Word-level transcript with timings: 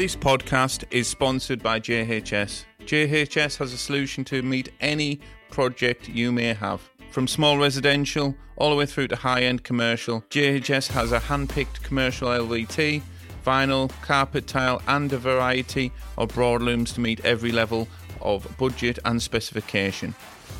This 0.00 0.16
podcast 0.16 0.84
is 0.90 1.08
sponsored 1.08 1.62
by 1.62 1.78
JHS. 1.78 2.64
JHS 2.86 3.58
has 3.58 3.74
a 3.74 3.76
solution 3.76 4.24
to 4.24 4.40
meet 4.40 4.70
any 4.80 5.20
project 5.50 6.08
you 6.08 6.32
may 6.32 6.54
have. 6.54 6.80
From 7.10 7.28
small 7.28 7.58
residential 7.58 8.34
all 8.56 8.70
the 8.70 8.76
way 8.76 8.86
through 8.86 9.08
to 9.08 9.16
high 9.16 9.42
end 9.42 9.62
commercial, 9.62 10.22
JHS 10.30 10.88
has 10.92 11.12
a 11.12 11.18
hand 11.18 11.50
picked 11.50 11.82
commercial 11.82 12.28
LVT, 12.28 13.02
vinyl, 13.44 13.90
carpet 14.00 14.46
tile, 14.46 14.80
and 14.88 15.12
a 15.12 15.18
variety 15.18 15.92
of 16.16 16.30
broadlooms 16.30 16.94
to 16.94 17.02
meet 17.02 17.22
every 17.22 17.52
level 17.52 17.86
of 18.22 18.56
budget 18.56 18.98
and 19.04 19.20
specification. 19.20 20.14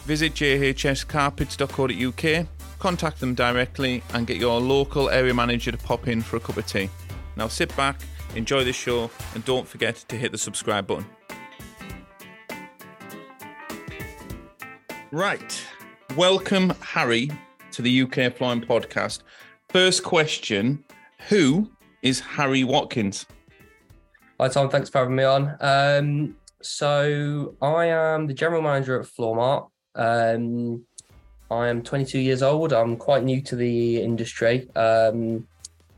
Visit 0.05 0.35
jhscarpets.co.uk, 0.35 2.47
contact 2.79 3.21
them 3.21 3.35
directly, 3.35 4.03
and 4.13 4.27
get 4.27 4.37
your 4.37 4.61
local 4.61 5.09
area 5.09 5.33
manager 5.33 5.73
to 5.73 5.79
pop 5.79 6.09
in 6.09 6.21
for 6.21 6.37
a 6.37 6.41
cup 6.41 6.59
of 6.59 6.67
tea. 6.67 6.91
Now 7.37 7.49
sit 7.49 7.75
back, 7.75 8.01
enjoy 8.35 8.65
the 8.65 8.73
show, 8.73 9.11
and 9.35 9.45
don't 9.45 9.67
forget 9.67 9.97
to 10.09 10.17
hit 10.17 10.33
the 10.33 10.39
subscribe 10.39 10.87
button. 10.87 11.07
Right. 15.11 15.63
Welcome, 16.17 16.71
Harry, 16.81 17.31
to 17.73 17.83
the 17.83 18.03
UK 18.03 18.37
Flooring 18.37 18.61
Podcast. 18.61 19.23
First 19.69 20.03
question 20.03 20.85
Who 21.29 21.71
is 22.03 22.21
Harry 22.21 22.65
Watkins? 22.65 23.27
Hi 24.41 24.49
Tom, 24.49 24.71
thanks 24.71 24.89
for 24.89 24.99
having 24.99 25.17
me 25.17 25.25
on. 25.25 25.57
Um, 25.61 26.37
so 26.63 27.57
I 27.61 27.87
am 27.87 28.27
the 28.27 28.35
general 28.35 28.63
manager 28.63 28.99
at 29.01 29.07
Floormart. 29.07 29.69
Um, 29.95 30.85
I 31.51 31.69
am 31.69 31.83
22 31.83 32.19
years 32.19 32.43
old. 32.43 32.73
I'm 32.73 32.97
quite 32.97 33.25
new 33.25 33.43
to 33.43 33.57
the 33.57 34.01
industry. 34.01 34.69
Um, 34.77 35.47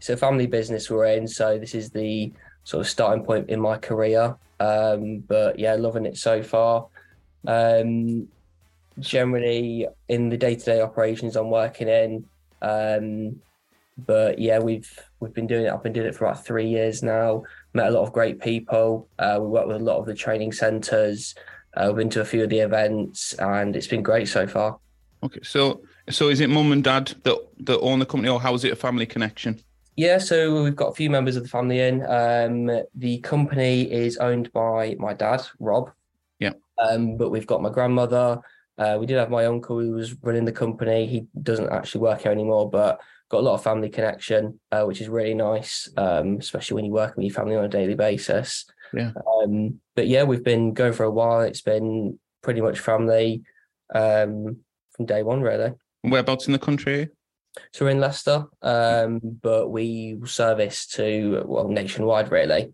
it's 0.02 0.10
a 0.10 0.16
family 0.16 0.48
business 0.48 0.90
we're 0.90 1.06
in, 1.06 1.28
so 1.28 1.58
this 1.58 1.76
is 1.76 1.90
the 1.90 2.32
sort 2.64 2.80
of 2.80 2.90
starting 2.90 3.24
point 3.24 3.48
in 3.48 3.60
my 3.60 3.78
career. 3.78 4.34
Um, 4.58 5.18
but 5.20 5.60
yeah, 5.60 5.74
loving 5.74 6.06
it 6.06 6.16
so 6.16 6.42
far. 6.42 6.88
Um, 7.46 8.26
generally, 8.98 9.86
in 10.08 10.28
the 10.28 10.36
day-to-day 10.36 10.80
operations 10.80 11.36
I'm 11.36 11.50
working 11.50 11.86
in, 11.86 12.24
um, 12.62 13.40
but 13.96 14.40
yeah, 14.40 14.58
we've 14.58 14.90
we've 15.20 15.32
been 15.32 15.46
doing 15.46 15.66
it. 15.66 15.72
I've 15.72 15.84
been 15.84 15.92
doing 15.92 16.08
it 16.08 16.16
for 16.16 16.24
about 16.24 16.44
three 16.44 16.66
years 16.66 17.04
now. 17.04 17.44
Met 17.72 17.86
a 17.86 17.92
lot 17.92 18.02
of 18.02 18.12
great 18.12 18.40
people. 18.40 19.06
Uh, 19.20 19.38
we 19.40 19.46
work 19.46 19.68
with 19.68 19.76
a 19.76 19.84
lot 19.84 19.98
of 19.98 20.06
the 20.06 20.14
training 20.14 20.50
centres. 20.50 21.36
Uh, 21.76 21.84
we've 21.86 21.98
been 21.98 22.10
to 22.10 22.20
a 22.22 22.24
few 22.24 22.42
of 22.42 22.50
the 22.50 22.58
events, 22.58 23.34
and 23.34 23.76
it's 23.76 23.86
been 23.86 24.02
great 24.02 24.26
so 24.26 24.48
far. 24.48 24.78
Okay, 25.22 25.42
so 25.44 25.82
so 26.10 26.28
is 26.28 26.40
it 26.40 26.50
mum 26.50 26.72
and 26.72 26.82
dad 26.82 27.14
that 27.22 27.38
that 27.60 27.78
own 27.78 28.00
the 28.00 28.06
company, 28.06 28.30
or 28.32 28.40
how 28.40 28.52
is 28.54 28.64
it 28.64 28.72
a 28.72 28.76
family 28.76 29.06
connection? 29.06 29.60
Yeah, 29.96 30.18
so 30.18 30.62
we've 30.62 30.76
got 30.76 30.88
a 30.88 30.94
few 30.94 31.10
members 31.10 31.36
of 31.36 31.42
the 31.42 31.48
family 31.48 31.80
in. 31.80 32.04
Um, 32.06 32.82
the 32.94 33.18
company 33.18 33.90
is 33.92 34.16
owned 34.16 34.52
by 34.52 34.96
my 34.98 35.12
dad, 35.12 35.42
Rob. 35.58 35.90
Yeah. 36.38 36.52
Um, 36.78 37.16
but 37.16 37.30
we've 37.30 37.46
got 37.46 37.62
my 37.62 37.70
grandmother. 37.70 38.40
Uh, 38.78 38.96
we 38.98 39.06
did 39.06 39.18
have 39.18 39.30
my 39.30 39.44
uncle 39.46 39.78
who 39.78 39.92
was 39.92 40.14
running 40.22 40.46
the 40.46 40.52
company. 40.52 41.06
He 41.06 41.26
doesn't 41.42 41.70
actually 41.70 42.00
work 42.00 42.22
here 42.22 42.32
anymore, 42.32 42.70
but 42.70 43.00
got 43.28 43.40
a 43.40 43.42
lot 43.42 43.54
of 43.54 43.62
family 43.62 43.90
connection, 43.90 44.58
uh, 44.70 44.84
which 44.84 45.00
is 45.00 45.08
really 45.08 45.34
nice, 45.34 45.88
um, 45.96 46.36
especially 46.38 46.76
when 46.76 46.84
you 46.84 46.92
work 46.92 47.16
with 47.16 47.24
your 47.24 47.34
family 47.34 47.56
on 47.56 47.64
a 47.64 47.68
daily 47.68 47.94
basis. 47.94 48.64
Yeah. 48.94 49.12
Um, 49.42 49.80
but 49.94 50.06
yeah, 50.06 50.22
we've 50.22 50.44
been 50.44 50.72
going 50.74 50.92
for 50.92 51.04
a 51.04 51.10
while. 51.10 51.40
It's 51.40 51.62
been 51.62 52.18
pretty 52.42 52.60
much 52.60 52.78
family 52.78 53.42
um, 53.94 54.58
from 54.96 55.06
day 55.06 55.22
one, 55.22 55.42
really. 55.42 55.72
Whereabouts 56.02 56.46
in 56.46 56.52
the 56.52 56.58
country? 56.58 57.08
So 57.72 57.84
we're 57.84 57.90
in 57.90 58.00
Leicester, 58.00 58.46
um, 58.62 59.20
but 59.42 59.68
we 59.68 60.18
service 60.24 60.86
to 60.88 61.42
well 61.46 61.68
nationwide, 61.68 62.30
really. 62.30 62.72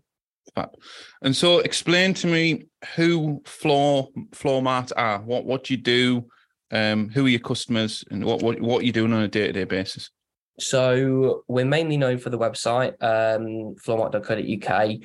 And 1.21 1.35
so, 1.35 1.59
explain 1.59 2.13
to 2.15 2.27
me 2.27 2.65
who 2.95 3.41
floor 3.45 4.09
Floormart 4.31 4.91
are. 4.95 5.19
What 5.19 5.45
what 5.45 5.65
do 5.65 5.73
you 5.73 5.79
do? 5.79 6.27
Um, 6.71 7.09
who 7.09 7.25
are 7.25 7.29
your 7.29 7.39
customers, 7.39 8.03
and 8.09 8.23
what 8.23 8.41
what 8.41 8.59
what 8.61 8.81
are 8.81 8.85
you 8.85 8.91
doing 8.91 9.13
on 9.13 9.21
a 9.21 9.27
day 9.27 9.47
to 9.47 9.53
day 9.53 9.63
basis? 9.65 10.09
So 10.59 11.43
we're 11.47 11.65
mainly 11.65 11.97
known 11.97 12.17
for 12.17 12.29
the 12.29 12.37
website, 12.37 12.91
um, 13.01 13.75
floormart.co.uk. 13.75 14.97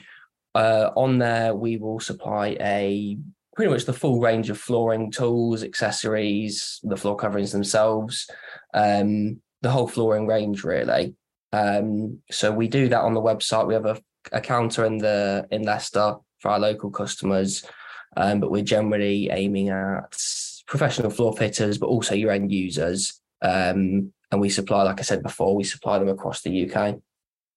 Uh, 0.55 0.91
on 0.97 1.19
there, 1.19 1.55
we 1.55 1.77
will 1.77 2.01
supply 2.01 2.57
a 2.61 3.17
pretty 3.55 3.71
much 3.71 3.85
the 3.85 3.93
full 3.93 4.21
range 4.21 4.51
of 4.51 4.59
flooring 4.59 5.11
tools, 5.11 5.63
accessories, 5.63 6.81
the 6.83 6.97
floor 6.97 7.17
coverings 7.17 7.53
themselves, 7.53 8.29
um, 8.73 9.41
the 9.65 9.71
whole 9.71 9.89
flooring 9.89 10.27
range 10.27 10.63
really. 10.63 11.15
Um, 11.53 12.19
so 12.31 12.53
we 12.53 12.69
do 12.69 12.89
that 12.91 13.01
on 13.01 13.15
the 13.15 13.21
website. 13.23 13.67
We 13.67 13.75
have 13.75 13.87
a, 13.87 13.99
a 14.31 14.41
counter 14.41 14.85
in 14.85 14.99
the 14.99 15.47
in 15.51 15.63
Leicester 15.63 16.17
for 16.39 16.51
our 16.51 16.59
local 16.59 16.91
customers, 16.91 17.65
um, 18.17 18.41
but 18.41 18.51
we're 18.51 18.63
generally 18.63 19.31
aiming 19.31 19.71
at 19.71 20.15
professional 20.67 21.11
floor 21.11 21.35
fitters, 21.37 21.79
but 21.79 21.87
also 21.87 22.15
your 22.15 22.31
end 22.31 22.53
users. 22.53 23.21
Um, 23.41 24.13
and 24.31 24.41
we 24.41 24.51
supply, 24.51 24.83
like 24.83 25.01
I 25.01 25.03
said 25.05 25.23
before, 25.23 25.57
we 25.57 25.65
supply 25.65 25.99
them 25.99 26.09
across 26.09 26.43
the 26.43 26.71
UK. 26.71 26.77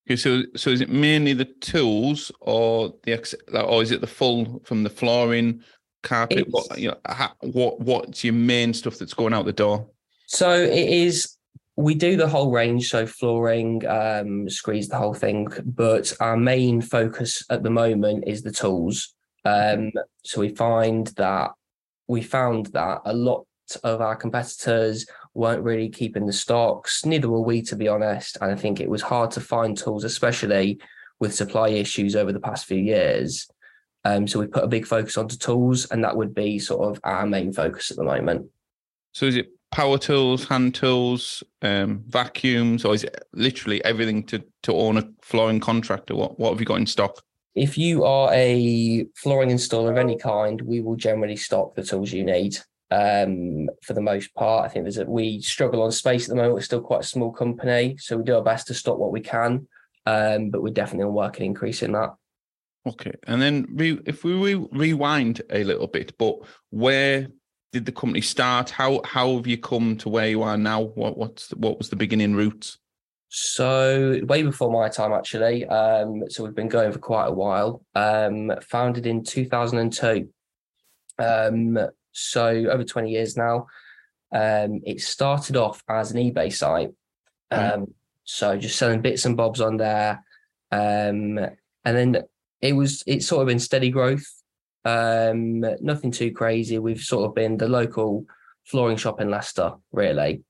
Okay, 0.07 0.15
so 0.15 0.43
so 0.55 0.69
is 0.69 0.79
it 0.79 0.89
mainly 0.89 1.33
the 1.33 1.45
tools, 1.45 2.31
or 2.39 2.93
the 3.03 3.13
ex- 3.13 3.35
or 3.53 3.81
is 3.81 3.91
it 3.91 3.99
the 3.99 4.07
full 4.07 4.61
from 4.63 4.83
the 4.83 4.89
flooring, 4.89 5.61
carpet? 6.03 6.39
It's- 6.39 6.53
What 6.53 6.77
you 6.79 6.89
know, 6.89 6.97
ha- 7.05 7.35
what 7.41 7.81
what's 7.81 8.23
your 8.23 8.33
main 8.35 8.73
stuff 8.73 8.97
that's 8.97 9.13
going 9.13 9.33
out 9.33 9.45
the 9.45 9.51
door? 9.53 9.89
So 10.27 10.51
it 10.53 10.89
is. 10.89 11.36
We 11.77 11.95
do 11.95 12.17
the 12.17 12.27
whole 12.27 12.51
range, 12.51 12.89
so 12.89 13.05
flooring, 13.05 13.87
um, 13.87 14.45
the 14.45 14.89
whole 14.93 15.13
thing. 15.13 15.47
But 15.63 16.11
our 16.19 16.35
main 16.35 16.81
focus 16.81 17.43
at 17.49 17.63
the 17.63 17.69
moment 17.69 18.25
is 18.27 18.41
the 18.41 18.51
tools. 18.51 19.13
Um, 19.45 19.91
so 20.25 20.41
we 20.41 20.49
find 20.49 21.07
that 21.17 21.51
we 22.07 22.21
found 22.21 22.67
that 22.67 23.01
a 23.05 23.13
lot 23.13 23.45
of 23.83 24.01
our 24.01 24.15
competitors 24.15 25.05
weren't 25.33 25.63
really 25.63 25.89
keeping 25.89 26.25
the 26.25 26.33
stocks. 26.33 27.05
Neither 27.05 27.29
were 27.29 27.41
we, 27.41 27.61
to 27.63 27.75
be 27.75 27.87
honest. 27.87 28.37
And 28.41 28.51
I 28.51 28.55
think 28.55 28.79
it 28.79 28.89
was 28.89 29.01
hard 29.01 29.31
to 29.31 29.41
find 29.41 29.77
tools, 29.77 30.03
especially 30.03 30.79
with 31.19 31.35
supply 31.35 31.69
issues 31.69 32.15
over 32.15 32.33
the 32.33 32.39
past 32.39 32.65
few 32.65 32.77
years. 32.79 33.47
Um, 34.03 34.27
so 34.27 34.39
we 34.39 34.47
put 34.47 34.63
a 34.63 34.67
big 34.67 34.85
focus 34.85 35.17
onto 35.17 35.37
tools, 35.37 35.85
and 35.91 36.03
that 36.03 36.15
would 36.15 36.33
be 36.33 36.59
sort 36.59 36.89
of 36.89 36.99
our 37.03 37.25
main 37.25 37.51
focus 37.51 37.91
at 37.91 37.97
the 37.97 38.03
moment. 38.03 38.49
So 39.11 39.25
is 39.25 39.35
it 39.35 39.49
power 39.77 39.97
tools, 39.97 40.45
hand 40.45 40.73
tools, 40.73 41.43
um, 41.61 42.03
vacuums, 42.07 42.83
or 42.83 42.95
is 42.95 43.03
it 43.03 43.27
literally 43.33 43.83
everything 43.85 44.23
to 44.23 44.43
to 44.63 44.73
own 44.73 44.97
a 44.97 45.07
flooring 45.21 45.59
contractor? 45.59 46.15
What 46.15 46.39
what 46.39 46.49
have 46.51 46.59
you 46.59 46.65
got 46.65 46.79
in 46.79 46.87
stock? 46.87 47.23
if 47.57 47.75
you 47.75 48.03
are 48.03 48.31
a 48.33 49.07
flooring 49.15 49.49
installer 49.49 49.89
of 49.89 49.97
any 49.97 50.15
kind, 50.15 50.61
we 50.61 50.79
will 50.79 50.95
generally 50.95 51.35
stock 51.35 51.73
the 51.73 51.83
tools 51.83 52.13
you 52.13 52.23
need. 52.23 52.55
Um, 52.91 53.67
for 53.81 53.93
the 53.93 54.01
most 54.01 54.33
part, 54.35 54.63
I 54.63 54.69
think 54.69 54.85
there's 54.85 54.99
a, 54.99 55.05
we 55.05 55.41
struggle 55.41 55.81
on 55.81 55.91
space 55.91 56.25
at 56.25 56.29
the 56.29 56.35
moment. 56.35 56.53
We're 56.53 56.61
still 56.61 56.81
quite 56.81 57.01
a 57.01 57.07
small 57.07 57.31
company, 57.31 57.97
so 57.97 58.15
we 58.15 58.23
do 58.23 58.35
our 58.35 58.43
best 58.43 58.67
to 58.67 58.75
stock 58.75 58.99
what 58.99 59.11
we 59.11 59.21
can. 59.21 59.67
Um, 60.05 60.51
but 60.51 60.61
we're 60.61 60.71
definitely 60.71 61.05
on 61.05 61.15
work 61.15 61.37
and 61.37 61.47
increasing 61.47 61.93
that. 61.93 62.11
Okay, 62.87 63.13
and 63.25 63.41
then 63.41 63.65
re- 63.71 63.99
if 64.05 64.23
we 64.23 64.33
re- 64.33 64.67
rewind 64.71 65.41
a 65.49 65.63
little 65.63 65.87
bit, 65.87 66.15
but 66.19 66.37
where 66.69 67.27
did 67.77 67.85
the 67.85 67.91
company 67.91 68.21
start? 68.21 68.71
How 68.71 69.01
how 69.05 69.35
have 69.35 69.45
you 69.47 69.57
come 69.57 69.97
to 69.97 70.09
where 70.09 70.27
you 70.27 70.41
are 70.41 70.57
now? 70.57 70.81
What 70.81 71.17
what's 71.17 71.49
the, 71.49 71.57
what 71.57 71.77
was 71.77 71.89
the 71.89 71.95
beginning 71.95 72.33
roots? 72.33 72.77
So 73.29 74.19
way 74.23 74.41
before 74.41 74.71
my 74.71 74.89
time, 74.89 75.13
actually. 75.13 75.65
Um, 75.65 76.23
so 76.29 76.43
we've 76.43 76.55
been 76.55 76.69
going 76.69 76.91
for 76.91 76.99
quite 76.99 77.27
a 77.27 77.33
while. 77.33 77.83
Um, 77.93 78.51
founded 78.61 79.05
in 79.05 79.23
2002. 79.23 80.29
Um, 81.19 81.77
so 82.11 82.47
over 82.47 82.83
20 82.83 83.11
years 83.11 83.37
now. 83.37 83.67
Um, 84.31 84.81
it 84.85 85.01
started 85.01 85.55
off 85.55 85.83
as 85.87 86.11
an 86.11 86.17
eBay 86.17 86.51
site. 86.53 86.91
Right. 87.51 87.73
Um, 87.73 87.93
so 88.23 88.57
just 88.57 88.77
selling 88.77 89.01
bits 89.01 89.25
and 89.25 89.37
bobs 89.37 89.61
on 89.61 89.77
there. 89.77 90.23
Um, 90.71 91.37
and 91.37 91.95
then 91.97 92.23
it 92.61 92.73
was 92.73 93.03
it's 93.07 93.27
sort 93.27 93.41
of 93.41 93.47
been 93.47 93.59
steady 93.59 93.89
growth. 93.89 94.25
Um, 94.87 95.65
nothing 95.81 96.11
too 96.11 96.31
crazy. 96.31 96.79
We've 96.79 97.01
sort 97.01 97.27
of 97.27 97.35
been 97.35 97.57
the 97.57 97.67
local 97.67 98.25
flooring 98.63 98.95
shop 98.95 99.19
in 99.19 99.29
Leicester, 99.29 99.73
really. 99.91 100.43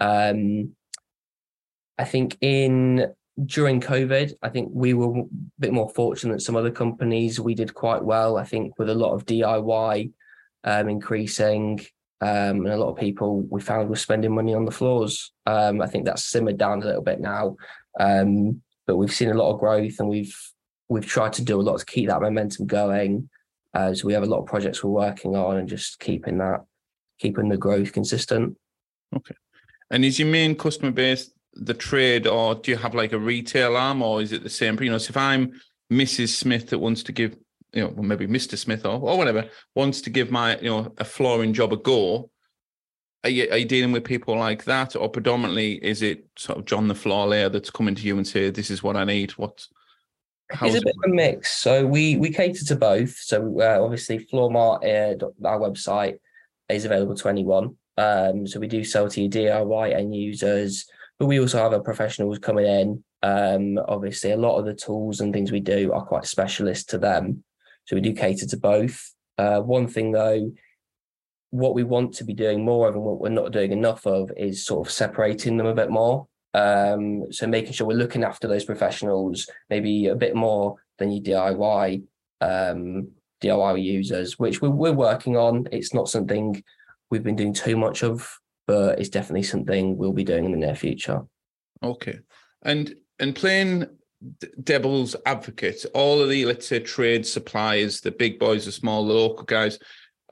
Um, 0.00 0.74
I 1.96 2.04
think 2.04 2.36
in 2.40 3.14
during 3.44 3.80
COVID, 3.80 4.34
I 4.42 4.48
think 4.48 4.70
we 4.72 4.94
were 4.94 5.20
a 5.20 5.24
bit 5.60 5.72
more 5.72 5.88
fortunate 5.90 6.32
than 6.32 6.40
some 6.40 6.56
other 6.56 6.72
companies. 6.72 7.38
We 7.38 7.54
did 7.54 7.74
quite 7.74 8.02
well, 8.02 8.36
I 8.36 8.42
think, 8.42 8.76
with 8.80 8.90
a 8.90 8.94
lot 8.94 9.14
of 9.14 9.26
DIY 9.26 10.10
um, 10.64 10.88
increasing, 10.88 11.78
um, 12.20 12.66
and 12.66 12.70
a 12.70 12.76
lot 12.76 12.90
of 12.90 12.98
people 12.98 13.46
we 13.48 13.60
found 13.60 13.88
were 13.88 13.96
spending 13.96 14.34
money 14.34 14.54
on 14.54 14.64
the 14.64 14.72
floors. 14.72 15.32
Um, 15.46 15.80
I 15.80 15.86
think 15.86 16.04
that's 16.04 16.24
simmered 16.24 16.58
down 16.58 16.82
a 16.82 16.86
little 16.86 17.02
bit 17.02 17.20
now, 17.20 17.54
um, 18.00 18.60
but 18.88 18.96
we've 18.96 19.14
seen 19.14 19.30
a 19.30 19.34
lot 19.34 19.52
of 19.52 19.60
growth, 19.60 20.00
and 20.00 20.08
we've 20.08 20.36
we've 20.88 21.06
tried 21.06 21.34
to 21.34 21.44
do 21.44 21.60
a 21.60 21.62
lot 21.62 21.78
to 21.78 21.86
keep 21.86 22.08
that 22.08 22.22
momentum 22.22 22.66
going. 22.66 23.28
Uh, 23.74 23.92
so 23.92 24.06
we 24.06 24.12
have 24.12 24.22
a 24.22 24.26
lot 24.26 24.40
of 24.40 24.46
projects 24.46 24.82
we're 24.82 24.90
working 24.90 25.34
on, 25.34 25.56
and 25.56 25.68
just 25.68 25.98
keeping 25.98 26.38
that, 26.38 26.64
keeping 27.18 27.48
the 27.48 27.56
growth 27.56 27.92
consistent. 27.92 28.56
Okay. 29.14 29.34
And 29.90 30.04
is 30.04 30.18
your 30.18 30.28
main 30.28 30.56
customer 30.56 30.92
base 30.92 31.30
the 31.54 31.74
trade, 31.74 32.26
or 32.26 32.54
do 32.54 32.70
you 32.70 32.76
have 32.76 32.94
like 32.94 33.12
a 33.12 33.18
retail 33.18 33.76
arm, 33.76 34.02
or 34.02 34.22
is 34.22 34.32
it 34.32 34.42
the 34.42 34.50
same? 34.50 34.80
You 34.82 34.90
know, 34.90 34.98
so 34.98 35.10
if 35.10 35.16
I'm 35.16 35.52
Mrs. 35.92 36.28
Smith 36.28 36.70
that 36.70 36.78
wants 36.78 37.02
to 37.04 37.12
give, 37.12 37.36
you 37.72 37.82
know, 37.82 37.88
well, 37.88 38.04
maybe 38.04 38.26
Mr. 38.26 38.56
Smith 38.58 38.84
or, 38.84 39.00
or 39.00 39.18
whatever 39.18 39.48
wants 39.74 40.00
to 40.02 40.10
give 40.10 40.30
my, 40.30 40.58
you 40.58 40.70
know, 40.70 40.92
a 40.98 41.04
flooring 41.04 41.52
job 41.52 41.72
a 41.72 41.76
go. 41.76 42.30
Are 43.22 43.30
you, 43.30 43.48
are 43.50 43.58
you 43.58 43.64
dealing 43.64 43.92
with 43.92 44.04
people 44.04 44.36
like 44.36 44.64
that, 44.64 44.96
or 44.96 45.08
predominantly 45.08 45.74
is 45.74 46.02
it 46.02 46.26
sort 46.36 46.58
of 46.58 46.66
John 46.66 46.88
the 46.88 46.94
floor 46.94 47.26
layer 47.26 47.48
that's 47.48 47.70
coming 47.70 47.94
to 47.94 48.02
you 48.02 48.16
and 48.16 48.26
say, 48.26 48.50
"This 48.50 48.70
is 48.70 48.82
what 48.82 48.96
I 48.96 49.04
need"? 49.04 49.30
What? 49.32 49.66
It's 50.50 50.76
a 50.76 50.80
bit 50.80 50.94
of 50.96 51.10
a 51.10 51.14
mix. 51.14 51.56
So 51.56 51.86
we 51.86 52.16
we 52.16 52.30
cater 52.30 52.64
to 52.64 52.76
both. 52.76 53.16
So 53.16 53.60
uh, 53.60 53.82
obviously, 53.82 54.26
Floormart, 54.26 54.84
uh, 54.84 55.46
our 55.46 55.58
website, 55.58 56.18
is 56.68 56.84
available 56.84 57.14
to 57.16 57.28
anyone. 57.28 57.76
Um, 57.96 58.46
so 58.46 58.60
we 58.60 58.66
do 58.66 58.84
sell 58.84 59.08
to 59.08 59.28
DIY 59.28 59.94
end 59.94 60.14
users, 60.14 60.86
but 61.18 61.26
we 61.26 61.40
also 61.40 61.58
have 61.58 61.72
our 61.72 61.80
professionals 61.80 62.38
coming 62.38 62.66
in. 62.66 63.04
Um, 63.22 63.78
obviously, 63.88 64.32
a 64.32 64.36
lot 64.36 64.58
of 64.58 64.66
the 64.66 64.74
tools 64.74 65.20
and 65.20 65.32
things 65.32 65.50
we 65.50 65.60
do 65.60 65.92
are 65.92 66.04
quite 66.04 66.26
specialist 66.26 66.90
to 66.90 66.98
them. 66.98 67.44
So 67.86 67.96
we 67.96 68.02
do 68.02 68.12
cater 68.12 68.46
to 68.46 68.56
both. 68.56 69.12
Uh, 69.38 69.60
one 69.60 69.88
thing 69.88 70.12
though, 70.12 70.52
what 71.50 71.74
we 71.74 71.84
want 71.84 72.14
to 72.14 72.24
be 72.24 72.34
doing 72.34 72.64
more 72.64 72.88
of 72.88 72.94
and 72.94 73.04
what 73.04 73.20
we're 73.20 73.28
not 73.28 73.52
doing 73.52 73.72
enough 73.72 74.06
of 74.06 74.30
is 74.36 74.66
sort 74.66 74.86
of 74.86 74.92
separating 74.92 75.56
them 75.56 75.66
a 75.66 75.74
bit 75.74 75.90
more. 75.90 76.26
Um, 76.54 77.32
so 77.32 77.46
making 77.46 77.72
sure 77.72 77.86
we're 77.86 77.96
looking 77.96 78.24
after 78.24 78.46
those 78.46 78.64
professionals 78.64 79.48
maybe 79.68 80.06
a 80.06 80.14
bit 80.14 80.36
more 80.36 80.76
than 80.98 81.10
your 81.10 81.22
DIY 81.22 82.04
um, 82.40 83.08
DIY 83.42 83.82
users, 83.82 84.38
which 84.38 84.62
we're, 84.62 84.70
we're 84.70 84.92
working 84.92 85.36
on. 85.36 85.66
It's 85.72 85.92
not 85.92 86.08
something 86.08 86.62
we've 87.10 87.22
been 87.22 87.36
doing 87.36 87.52
too 87.52 87.76
much 87.76 88.02
of, 88.02 88.38
but 88.66 88.98
it's 88.98 89.08
definitely 89.08 89.42
something 89.42 89.96
we'll 89.96 90.12
be 90.12 90.24
doing 90.24 90.44
in 90.44 90.52
the 90.52 90.58
near 90.58 90.74
future. 90.74 91.22
Okay, 91.82 92.18
and 92.62 92.94
and 93.18 93.34
playing 93.34 93.86
devil's 94.62 95.14
advocate, 95.26 95.84
all 95.94 96.20
of 96.20 96.28
the 96.28 96.46
let's 96.46 96.66
say 96.66 96.80
trade 96.80 97.26
suppliers, 97.26 98.00
the 98.00 98.10
big 98.10 98.38
boys, 98.38 98.64
the 98.64 98.72
small, 98.72 99.06
the 99.06 99.12
local 99.12 99.44
guys, 99.44 99.78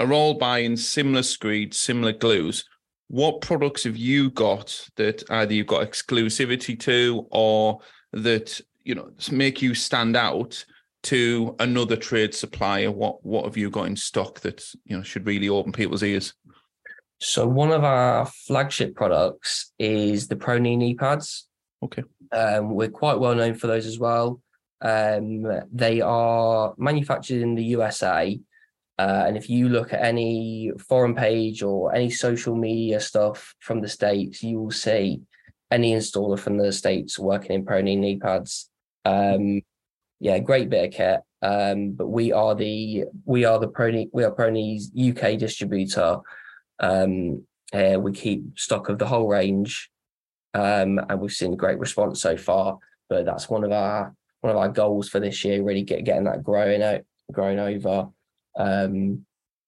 are 0.01 0.13
all 0.13 0.35
buying 0.35 0.77
similar 0.77 1.23
screeds, 1.23 1.77
similar 1.77 2.13
glues. 2.13 2.65
What 3.13 3.43
products 3.43 3.85
have 3.85 3.99
you 3.99 4.31
got 4.31 4.89
that 4.97 5.23
either 5.29 5.53
you've 5.53 5.67
got 5.67 5.87
exclusivity 5.87 6.81
to, 6.81 7.27
or 7.31 7.81
that 8.15 8.59
you 8.85 8.95
know 8.95 9.11
make 9.31 9.61
you 9.61 9.75
stand 9.75 10.17
out 10.17 10.65
to 11.03 11.55
another 11.59 11.95
trade 11.95 12.35
supplier? 12.35 12.91
What 12.91 13.23
what 13.23 13.45
have 13.45 13.59
you 13.59 13.69
got 13.69 13.89
in 13.89 13.97
stock 13.97 14.41
that 14.41 14.65
you 14.87 14.97
know 14.97 15.03
should 15.03 15.27
really 15.27 15.51
open 15.51 15.73
people's 15.73 16.03
ears? 16.03 16.33
So 17.19 17.47
one 17.47 17.71
of 17.71 17.85
our 17.85 18.25
flagship 18.25 18.95
products 18.95 19.75
is 19.79 20.29
the 20.29 20.37
Pro 20.37 20.57
Knee 20.57 20.77
knee 20.77 20.95
pads. 20.95 21.47
Okay. 21.83 22.05
Um, 22.33 22.71
we're 22.71 22.89
quite 22.89 23.21
well 23.21 23.35
known 23.35 23.57
for 23.57 23.67
those 23.67 23.85
as 23.85 23.99
well. 23.99 24.41
Um, 24.81 25.47
they 25.71 26.01
are 26.01 26.73
manufactured 26.79 27.43
in 27.43 27.57
the 27.57 27.65
USA. 27.77 28.41
Uh, 29.03 29.25
and 29.27 29.37
if 29.37 29.51
you 29.51 29.69
look 29.69 29.93
at 29.93 30.03
any 30.03 30.71
forum 30.79 31.15
page 31.15 31.63
or 31.63 31.93
any 31.93 32.11
social 32.11 32.55
media 32.55 33.01
stuff 33.01 33.55
from 33.59 33.81
the 33.81 33.89
States, 33.89 34.43
you 34.43 34.61
will 34.61 34.71
see 34.71 35.21
any 35.73 35.93
installer 35.93 36.39
from 36.39 36.57
the 36.57 36.71
States 36.71 37.19
working 37.19 37.53
in 37.53 37.65
Pro 37.65 37.81
Knee 37.81 38.19
pads. 38.19 38.71
Um, 39.05 39.63
yeah, 40.21 40.39
great 40.39 40.69
bit 40.69 40.85
of 40.85 40.95
kit. 40.95 41.21
Um, 41.43 41.93
but 41.93 42.07
we 42.07 42.31
are 42.31 42.55
the 42.55 43.07
we 43.25 43.45
are 43.45 43.59
the 43.59 43.67
Pro 43.67 43.91
Knee, 43.91 44.09
we 44.13 44.23
are 44.23 44.31
Pro 44.31 44.51
Knee's 44.51 44.93
UK 44.97 45.37
distributor 45.37 46.21
um, 46.79 47.45
uh, 47.73 47.99
we 47.99 48.13
keep 48.13 48.59
stock 48.59 48.89
of 48.89 48.99
the 48.99 49.07
whole 49.07 49.27
range, 49.29 49.91
um, 50.55 51.01
and 51.09 51.21
we've 51.21 51.33
seen 51.33 51.57
great 51.57 51.79
response 51.79 52.21
so 52.21 52.37
far. 52.37 52.79
But 53.09 53.25
that's 53.25 53.49
one 53.49 53.65
of 53.65 53.73
our 53.73 54.15
one 54.43 54.51
of 54.51 54.57
our 54.57 54.69
goals 54.69 55.09
for 55.09 55.21
this 55.21 55.45
year. 55.45 55.63
Really 55.63 55.83
get 55.83 56.05
getting 56.05 56.25
that 56.25 56.43
growing 56.43 56.83
out, 56.83 57.03
growing 57.33 57.59
over. 57.59 58.09
Um, 58.57 59.25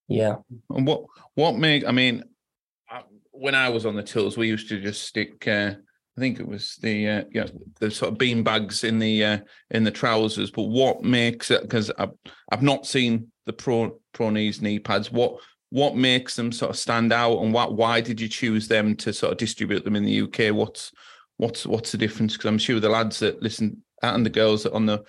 yeah. 0.08 0.36
And 0.70 0.86
what 0.86 1.04
what 1.34 1.56
make? 1.56 1.86
I 1.86 1.92
mean, 1.92 2.24
when 3.30 3.54
I 3.54 3.68
was 3.68 3.86
on 3.86 3.96
the 3.96 4.02
tills, 4.02 4.36
we 4.36 4.48
used 4.48 4.68
to 4.68 4.80
just 4.80 5.04
stick. 5.04 5.46
Uh, 5.46 5.74
I 6.16 6.20
think 6.20 6.38
it 6.38 6.46
was 6.46 6.76
the 6.76 7.08
uh, 7.08 7.24
know, 7.32 7.46
the 7.80 7.90
sort 7.90 8.12
of 8.12 8.18
bean 8.18 8.42
bags 8.42 8.84
in 8.84 8.98
the 8.98 9.24
uh, 9.24 9.38
in 9.70 9.84
the 9.84 9.90
trousers. 9.90 10.50
But 10.50 10.64
what 10.64 11.02
makes 11.02 11.50
it? 11.50 11.62
Because 11.62 11.90
I've 11.98 12.12
I've 12.52 12.62
not 12.62 12.86
seen 12.86 13.32
the 13.46 13.52
pro 13.52 13.98
pro 14.12 14.30
knees 14.30 14.62
knee 14.62 14.78
pads. 14.78 15.10
What 15.10 15.40
what 15.70 15.96
makes 15.96 16.36
them 16.36 16.52
sort 16.52 16.70
of 16.70 16.78
stand 16.78 17.12
out 17.12 17.38
and 17.38 17.52
what 17.52 17.74
why 17.74 18.00
did 18.00 18.20
you 18.20 18.28
choose 18.28 18.68
them 18.68 18.94
to 18.96 19.12
sort 19.12 19.32
of 19.32 19.38
distribute 19.38 19.84
them 19.84 19.96
in 19.96 20.04
the 20.04 20.22
UK? 20.22 20.54
What's 20.54 20.92
what's 21.38 21.66
what's 21.66 21.90
the 21.90 21.98
difference? 21.98 22.34
Because 22.34 22.48
I'm 22.48 22.58
sure 22.58 22.78
the 22.78 22.88
lads 22.88 23.18
that 23.18 23.42
listen 23.42 23.82
and 24.02 24.24
the 24.24 24.30
girls 24.30 24.62
that 24.62 24.72
on 24.72 24.86
the 24.86 25.02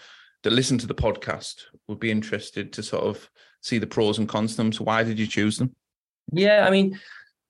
that 0.44 0.54
listen 0.54 0.78
to 0.80 0.88
the 0.88 0.96
podcast 0.96 1.62
would 1.88 2.00
be 2.00 2.12
interested 2.12 2.74
to 2.74 2.84
sort 2.84 3.04
of 3.04 3.30
see 3.66 3.80
the 3.80 3.88
pros 3.88 4.20
and 4.20 4.30
cons 4.30 4.52
of 4.52 4.58
them. 4.58 4.72
So 4.72 4.84
why 4.84 5.04
did 5.04 5.18
you 5.18 5.26
choose 5.26 5.58
them? 5.58 5.76
Yeah, 6.32 6.66
I 6.68 6.70
mean, 6.70 7.00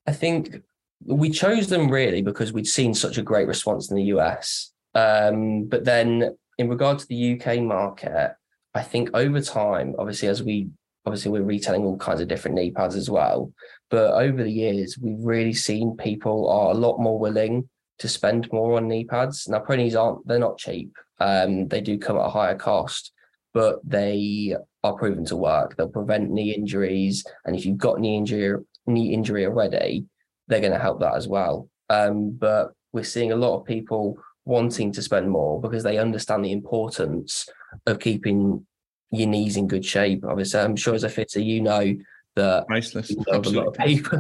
I 0.08 0.14
think 0.14 0.62
we 1.06 1.30
chose 1.30 1.68
them 1.68 1.90
really 1.90 2.22
because 2.22 2.54
we'd 2.54 2.68
seen 2.68 2.94
such 2.94 3.18
a 3.18 3.22
great 3.22 3.48
response 3.48 3.90
in 3.90 3.98
the 3.98 4.04
US. 4.16 4.72
Um, 4.94 5.66
but 5.66 5.84
then 5.84 6.38
in 6.58 6.70
regard 6.70 7.00
to 7.00 7.08
the 7.08 7.34
UK 7.34 7.60
market, 7.60 8.36
I 8.74 8.82
think 8.82 9.10
over 9.14 9.42
time, 9.42 9.94
obviously, 10.00 10.30
as 10.30 10.42
we 10.42 10.70
obviously 11.06 11.32
we're 11.32 11.44
retailing 11.44 11.84
all 11.84 11.98
kinds 11.98 12.22
of 12.22 12.30
different 12.30 12.56
knee 12.56 12.72
pads 12.72 12.96
as 12.96 13.10
well. 13.10 13.52
But 13.90 14.14
over 14.14 14.42
the 14.42 14.52
years, 14.52 14.98
we've 14.98 15.20
really 15.20 15.54
seen 15.54 15.98
people 15.98 16.50
are 16.50 16.72
a 16.72 16.78
lot 16.78 16.98
more 16.98 17.20
willing 17.20 17.70
to 18.00 18.08
spend 18.08 18.52
more 18.52 18.78
on 18.78 18.88
knee 18.88 19.06
pads. 19.06 19.48
Now, 19.48 19.60
pro 19.60 19.76
knees 19.76 19.96
aren't 19.96 20.26
they're 20.26 20.40
not 20.40 20.58
cheap. 20.58 20.96
Um, 21.20 21.68
they 21.68 21.82
do 21.82 21.98
come 21.98 22.18
at 22.18 22.26
a 22.26 22.30
higher 22.30 22.56
cost, 22.56 23.12
but 23.54 23.80
they 23.84 24.56
are 24.86 24.94
proven 24.94 25.26
to 25.26 25.36
work. 25.36 25.76
They'll 25.76 25.90
prevent 25.90 26.32
knee 26.32 26.54
injuries, 26.54 27.26
and 27.46 27.56
if 27.56 27.66
you've 27.66 27.78
got 27.78 28.00
knee 28.00 28.18
injury 28.18 28.58
knee 28.88 29.14
injury 29.14 29.46
already, 29.46 30.06
they're 30.48 30.62
going 30.62 30.74
to 30.74 30.80
help 30.80 31.00
that 31.00 31.16
as 31.16 31.28
well. 31.28 31.70
Um, 31.90 32.32
but 32.32 32.74
we're 32.94 33.04
seeing 33.04 33.32
a 33.32 33.36
lot 33.36 33.58
of 33.58 33.66
people 33.66 34.18
wanting 34.46 34.92
to 34.92 35.02
spend 35.02 35.30
more 35.30 35.60
because 35.60 35.84
they 35.84 35.98
understand 35.98 36.46
the 36.46 36.52
importance 36.52 37.50
of 37.88 38.00
keeping 38.00 38.66
your 39.12 39.28
knees 39.28 39.58
in 39.58 39.68
good 39.68 39.84
shape. 39.84 40.24
Obviously, 40.24 40.60
I'm 40.60 40.76
sure 40.76 40.94
as 40.94 41.04
a 41.04 41.10
fitter, 41.10 41.40
you 41.40 41.62
know 41.62 41.96
that 42.36 42.68
priceless. 42.68 43.10
You 43.10 43.24
know 43.28 43.40
a 43.40 43.50
lot 43.50 43.68
of 43.68 43.74
people 43.74 44.20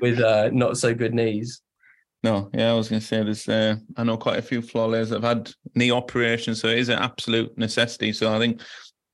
with 0.00 0.18
uh, 0.20 0.50
not 0.52 0.78
so 0.78 0.94
good 0.94 1.14
knees. 1.14 1.62
No, 2.24 2.50
yeah, 2.54 2.70
I 2.70 2.74
was 2.74 2.88
going 2.88 3.00
to 3.00 3.06
say 3.06 3.22
there's. 3.22 3.48
Uh, 3.48 3.76
I 3.96 4.04
know 4.04 4.16
quite 4.16 4.38
a 4.38 4.42
few 4.42 4.62
floor 4.62 4.88
layers 4.88 5.10
that 5.10 5.22
have 5.22 5.38
had 5.38 5.52
knee 5.74 5.90
operations, 5.90 6.60
so 6.60 6.68
it 6.68 6.78
is 6.78 6.88
an 6.88 6.98
absolute 6.98 7.56
necessity. 7.58 8.12
So 8.12 8.32
I 8.34 8.38
think 8.38 8.60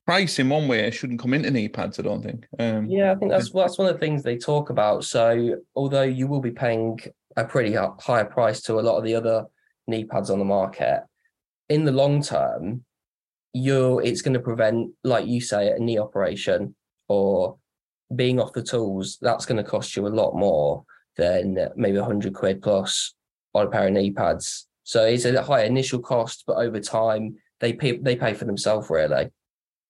price 0.09 0.39
in 0.39 0.49
one 0.49 0.67
way 0.67 0.89
shouldn't 0.89 1.19
come 1.19 1.35
into 1.35 1.51
knee 1.51 1.67
pads. 1.67 1.99
I 1.99 2.01
don't 2.01 2.23
think. 2.23 2.47
Um, 2.57 2.87
yeah, 2.87 3.11
I 3.11 3.15
think 3.15 3.29
that's 3.29 3.51
that's 3.51 3.77
one 3.77 3.87
of 3.87 3.93
the 3.93 3.99
things 3.99 4.23
they 4.23 4.37
talk 4.37 4.71
about. 4.71 5.03
So 5.03 5.57
although 5.75 6.01
you 6.01 6.25
will 6.25 6.41
be 6.41 6.49
paying 6.49 6.99
a 7.37 7.45
pretty 7.45 7.75
higher 7.75 8.25
price 8.25 8.61
to 8.61 8.79
a 8.79 8.81
lot 8.81 8.97
of 8.97 9.03
the 9.03 9.13
other 9.13 9.45
knee 9.85 10.05
pads 10.05 10.31
on 10.31 10.39
the 10.39 10.45
market, 10.45 11.03
in 11.69 11.85
the 11.85 11.91
long 11.91 12.23
term, 12.23 12.83
you're 13.53 14.01
it's 14.01 14.23
going 14.23 14.33
to 14.33 14.39
prevent, 14.39 14.91
like 15.03 15.27
you 15.27 15.39
say, 15.41 15.69
a 15.69 15.77
knee 15.77 15.99
operation 15.99 16.75
or 17.07 17.57
being 18.15 18.39
off 18.39 18.53
the 18.53 18.63
tools. 18.63 19.19
That's 19.21 19.45
going 19.45 19.63
to 19.63 19.69
cost 19.69 19.95
you 19.95 20.07
a 20.07 20.09
lot 20.09 20.33
more 20.35 20.85
than 21.17 21.69
maybe 21.75 21.97
a 21.97 22.03
hundred 22.03 22.33
quid 22.33 22.63
plus 22.63 23.13
on 23.53 23.67
a 23.67 23.69
pair 23.69 23.85
of 23.85 23.93
knee 23.93 24.09
pads. 24.09 24.65
So 24.85 25.05
it's 25.05 25.25
a 25.25 25.43
high 25.43 25.65
initial 25.65 25.99
cost, 25.99 26.45
but 26.47 26.57
over 26.57 26.79
time 26.79 27.35
they 27.59 27.73
pay 27.73 27.97
they 27.97 28.15
pay 28.15 28.33
for 28.33 28.45
themselves 28.45 28.89
really. 28.89 29.29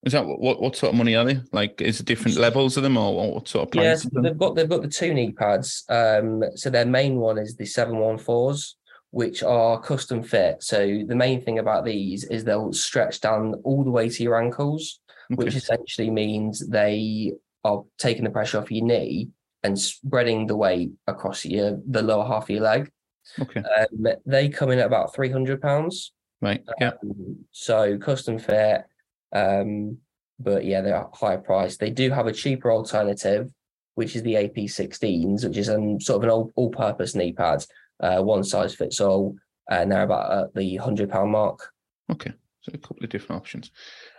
Is 0.02 0.12
that 0.12 0.26
what 0.26 0.62
what 0.62 0.76
sort 0.76 0.92
of 0.92 0.96
money 0.96 1.14
are 1.14 1.24
they? 1.24 1.40
Like, 1.52 1.82
is 1.82 2.00
it 2.00 2.06
different 2.06 2.38
levels 2.38 2.76
of 2.76 2.82
them, 2.82 2.96
or 2.96 3.34
what 3.34 3.48
sort 3.48 3.64
of 3.64 3.72
price? 3.72 3.84
Yeah, 3.84 3.94
so 3.96 4.20
they've 4.22 4.38
got 4.38 4.54
they've 4.54 4.68
got 4.68 4.82
the 4.82 4.88
two 4.88 5.12
knee 5.12 5.32
pads. 5.32 5.84
Um, 5.90 6.42
so 6.54 6.70
their 6.70 6.86
main 6.86 7.16
one 7.16 7.36
is 7.36 7.56
the 7.56 7.66
seven 7.66 7.98
one 7.98 8.16
fours, 8.16 8.76
which 9.10 9.42
are 9.42 9.80
custom 9.80 10.22
fit. 10.22 10.62
So 10.62 11.02
the 11.06 11.14
main 11.14 11.42
thing 11.42 11.58
about 11.58 11.84
these 11.84 12.24
is 12.24 12.44
they'll 12.44 12.72
stretch 12.72 13.20
down 13.20 13.54
all 13.62 13.84
the 13.84 13.90
way 13.90 14.08
to 14.08 14.22
your 14.22 14.40
ankles, 14.40 15.00
okay. 15.32 15.44
which 15.44 15.54
essentially 15.54 16.10
means 16.10 16.66
they 16.66 17.34
are 17.64 17.84
taking 17.98 18.24
the 18.24 18.30
pressure 18.30 18.58
off 18.58 18.70
your 18.70 18.86
knee 18.86 19.28
and 19.62 19.78
spreading 19.78 20.46
the 20.46 20.56
weight 20.56 20.92
across 21.06 21.44
your 21.44 21.78
the 21.86 22.02
lower 22.02 22.24
half 22.24 22.44
of 22.44 22.50
your 22.50 22.62
leg. 22.62 22.90
Okay. 23.38 23.60
Um, 23.60 24.06
they 24.24 24.48
come 24.48 24.70
in 24.70 24.78
at 24.78 24.86
about 24.86 25.14
three 25.14 25.30
hundred 25.30 25.60
pounds. 25.60 26.12
Right. 26.40 26.64
Yeah. 26.80 26.92
Um, 27.02 27.44
so 27.50 27.98
custom 27.98 28.38
fit, 28.38 28.84
um, 29.32 29.98
but 30.38 30.64
yeah, 30.64 30.80
they're 30.80 31.06
higher 31.12 31.38
price. 31.38 31.76
They 31.76 31.90
do 31.90 32.10
have 32.10 32.26
a 32.26 32.32
cheaper 32.32 32.72
alternative, 32.72 33.50
which 33.94 34.16
is 34.16 34.22
the 34.22 34.34
AP16s, 34.34 35.46
which 35.46 35.56
is 35.56 35.68
um, 35.68 36.00
sort 36.00 36.18
of 36.18 36.24
an 36.24 36.30
all, 36.30 36.52
all-purpose 36.56 37.14
knee 37.14 37.32
pad 37.32 37.64
uh, 38.00 38.22
one 38.22 38.42
size 38.42 38.74
fits 38.74 39.00
all, 39.00 39.36
and 39.70 39.92
they're 39.92 40.02
about 40.02 40.32
at 40.32 40.54
the 40.54 40.76
hundred 40.76 41.10
pound 41.10 41.30
mark. 41.30 41.72
Okay, 42.10 42.32
so 42.62 42.72
a 42.74 42.78
couple 42.78 43.04
of 43.04 43.10
different 43.10 43.40
options. 43.40 43.70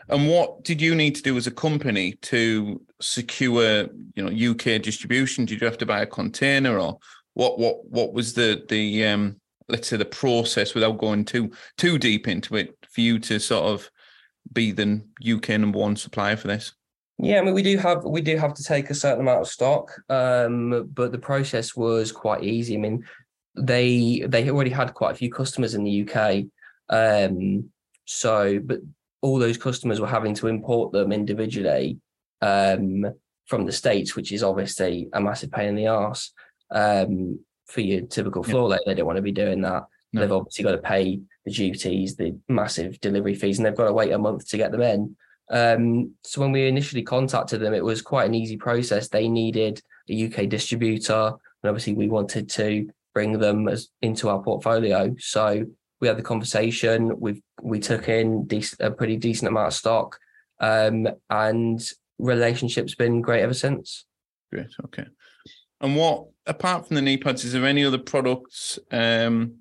And 0.10 0.30
what 0.30 0.64
did 0.64 0.82
you 0.82 0.96
need 0.96 1.16
to 1.16 1.22
do 1.22 1.38
as 1.38 1.48
a 1.48 1.52
company 1.52 2.14
to 2.24 2.82
secure, 3.02 3.88
you 4.16 4.24
know, 4.24 4.52
UK 4.52 4.82
distribution? 4.82 5.46
Did 5.46 5.62
you 5.62 5.68
have 5.68 5.78
to 5.80 5.86
buy 5.86 6.02
a 6.02 6.06
container, 6.08 6.78
or 6.80 7.00
what? 7.34 7.60
What? 7.60 7.86
What 7.90 8.14
was 8.14 8.34
the 8.34 8.64
the 8.70 9.06
um, 9.08 9.38
let's 9.68 9.88
say 9.88 9.98
the 9.98 10.06
process 10.06 10.74
without 10.74 10.98
going 10.98 11.26
too 11.26 11.52
too 11.78 11.98
deep 11.98 12.28
into 12.28 12.56
it 12.56 12.76
for 12.90 13.02
you 13.02 13.20
to 13.20 13.40
sort 13.40 13.66
of 13.66 13.90
be 14.54 14.72
the 14.72 15.02
UK 15.26 15.50
number 15.50 15.80
one 15.80 15.96
supplier 15.96 16.36
for 16.36 16.48
this? 16.48 16.74
Yeah, 17.18 17.40
I 17.40 17.44
mean 17.44 17.54
we 17.54 17.62
do 17.62 17.78
have 17.78 18.04
we 18.04 18.22
do 18.22 18.36
have 18.38 18.54
to 18.56 18.64
take 18.64 18.90
a 18.90 18.96
certain 18.96 19.22
amount 19.22 19.42
of 19.42 19.48
stock, 19.48 19.92
um, 20.10 20.90
but 20.94 21.12
the 21.12 21.20
process 21.20 21.76
was 21.76 22.12
quite 22.12 22.44
easy. 22.44 22.76
I 22.76 22.80
mean, 22.80 23.06
they 23.56 24.24
they 24.28 24.50
already 24.50 24.72
had 24.72 24.96
quite 24.96 25.12
a 25.12 25.16
few 25.16 25.32
customers 25.32 25.76
in 25.76 25.84
the 25.84 26.10
UK, 26.10 26.46
um, 26.90 27.70
so 28.06 28.60
but 28.60 28.80
all 29.22 29.38
those 29.38 29.58
customers 29.58 30.00
were 30.00 30.08
having 30.08 30.34
to 30.36 30.48
import 30.48 30.92
them 30.94 31.12
individually 31.12 32.00
um, 32.42 33.06
from 33.46 33.66
the 33.66 33.72
states, 33.72 34.16
which 34.16 34.32
is 34.32 34.42
obviously 34.42 35.08
a 35.14 35.22
massive 35.22 35.52
pain 35.52 35.70
in 35.70 35.76
the 35.76 35.86
ass 35.86 36.32
um, 36.72 37.40
for 37.68 37.82
your 37.82 38.02
typical 38.02 38.44
floor 38.44 38.70
yeah. 38.70 38.78
They 38.86 38.96
don't 38.96 39.06
want 39.06 39.18
to 39.18 39.22
be 39.22 39.32
doing 39.32 39.62
that. 39.62 39.84
No. 40.14 40.22
They've 40.22 40.32
obviously 40.32 40.64
got 40.64 40.72
to 40.72 40.78
pay 40.80 41.22
the 41.46 41.52
duties, 41.52 42.16
the 42.16 42.38
massive 42.50 43.00
delivery 43.00 43.36
fees, 43.36 43.58
and 43.58 43.66
they've 43.66 43.76
got 43.76 43.86
to 43.86 43.94
wait 43.94 44.12
a 44.12 44.18
month 44.18 44.48
to 44.50 44.58
get 44.58 44.72
them 44.72 44.82
in. 44.82 45.16
Um, 45.50 46.16
so 46.24 46.42
when 46.42 46.52
we 46.52 46.68
initially 46.68 47.04
contacted 47.04 47.62
them, 47.62 47.74
it 47.74 47.84
was 47.84 48.02
quite 48.02 48.26
an 48.26 48.36
easy 48.36 48.58
process. 48.58 49.10
They 49.10 49.28
needed 49.28 49.82
a 50.10 50.26
UK 50.26 50.50
distributor, 50.50 51.34
and 51.64 51.70
obviously 51.70 51.94
we 51.94 52.10
wanted 52.10 52.50
to 52.52 52.90
bring 53.14 53.40
them 53.40 53.68
as, 53.68 53.90
into 54.02 54.30
our 54.30 54.42
portfolio. 54.42 55.14
So 55.20 55.66
we 56.00 56.08
had 56.08 56.18
the 56.18 56.24
conversation. 56.24 57.20
We 57.20 57.44
we 57.62 57.80
took 57.80 58.10
in 58.10 58.50
a 58.80 58.92
pretty 58.92 59.18
decent 59.18 59.50
amount 59.50 59.68
of 59.68 59.74
stock, 59.74 60.20
um, 60.60 61.08
and 61.30 61.82
relationship's 62.18 62.96
been 62.96 63.22
great 63.22 63.44
ever 63.44 63.54
since. 63.54 64.06
Great. 64.52 64.72
Okay. 64.86 65.06
And 65.80 65.96
what 65.96 66.28
apart 66.46 66.88
from 66.88 66.96
the 66.96 67.02
knee 67.02 67.18
pads, 67.18 67.44
is 67.44 67.54
there 67.54 67.66
any 67.66 67.84
other 67.84 67.98
products 67.98 68.80
um, 68.92 69.61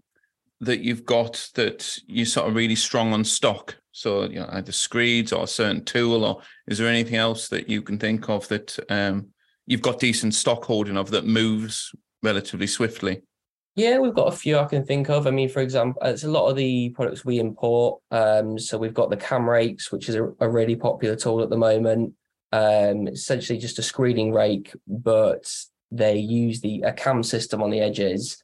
that 0.61 0.81
you've 0.81 1.05
got 1.05 1.49
that 1.55 1.99
you're 2.07 2.27
sort 2.27 2.49
of 2.49 2.55
really 2.55 2.77
strong 2.77 3.13
on 3.13 3.25
stock? 3.25 3.77
So, 3.93 4.25
you 4.25 4.41
know, 4.41 4.49
either 4.53 4.73
screeds 4.73 5.33
or 5.33 5.45
a 5.45 5.49
certain 5.49 5.85
tool, 5.85 6.25
or 6.25 6.43
is 6.69 6.79
there 6.79 6.89
anything 6.89 7.17
else 7.17 7.49
that 7.49 7.69
you 7.69 7.83
can 7.83 7.99
think 7.99 8.29
of 8.29 8.47
that 8.49 8.79
um, 8.89 9.29
you've 9.67 9.83
got 9.83 9.99
decent 9.99 10.35
stock 10.35 10.65
holding 10.65 10.97
of 10.97 11.11
that 11.11 11.27
moves 11.27 11.95
relatively 12.23 12.67
swiftly? 12.67 13.23
Yeah, 13.77 13.99
we've 13.99 14.15
got 14.15 14.33
a 14.33 14.37
few 14.37 14.59
I 14.59 14.65
can 14.65 14.85
think 14.85 15.09
of. 15.09 15.27
I 15.27 15.31
mean, 15.31 15.49
for 15.49 15.61
example, 15.61 16.03
it's 16.05 16.25
a 16.25 16.31
lot 16.31 16.49
of 16.49 16.57
the 16.57 16.91
products 16.91 17.25
we 17.25 17.39
import. 17.39 18.01
Um, 18.11 18.59
so 18.59 18.77
we've 18.77 18.95
got 18.95 19.11
the 19.11 19.17
cam 19.17 19.49
rakes, 19.49 19.91
which 19.91 20.09
is 20.09 20.17
a, 20.17 20.25
a 20.41 20.49
really 20.49 20.77
popular 20.77 21.17
tool 21.17 21.43
at 21.43 21.51
the 21.51 21.57
moment. 21.57 22.15
Um, 22.53 23.07
essentially 23.07 23.59
just 23.59 23.79
a 23.79 23.83
screeding 23.83 24.35
rake, 24.35 24.75
but 24.89 25.51
they 25.93 26.17
use 26.17 26.61
the 26.61 26.83
a 26.83 26.93
cam 26.93 27.23
system 27.23 27.63
on 27.63 27.71
the 27.71 27.81
edges 27.81 28.43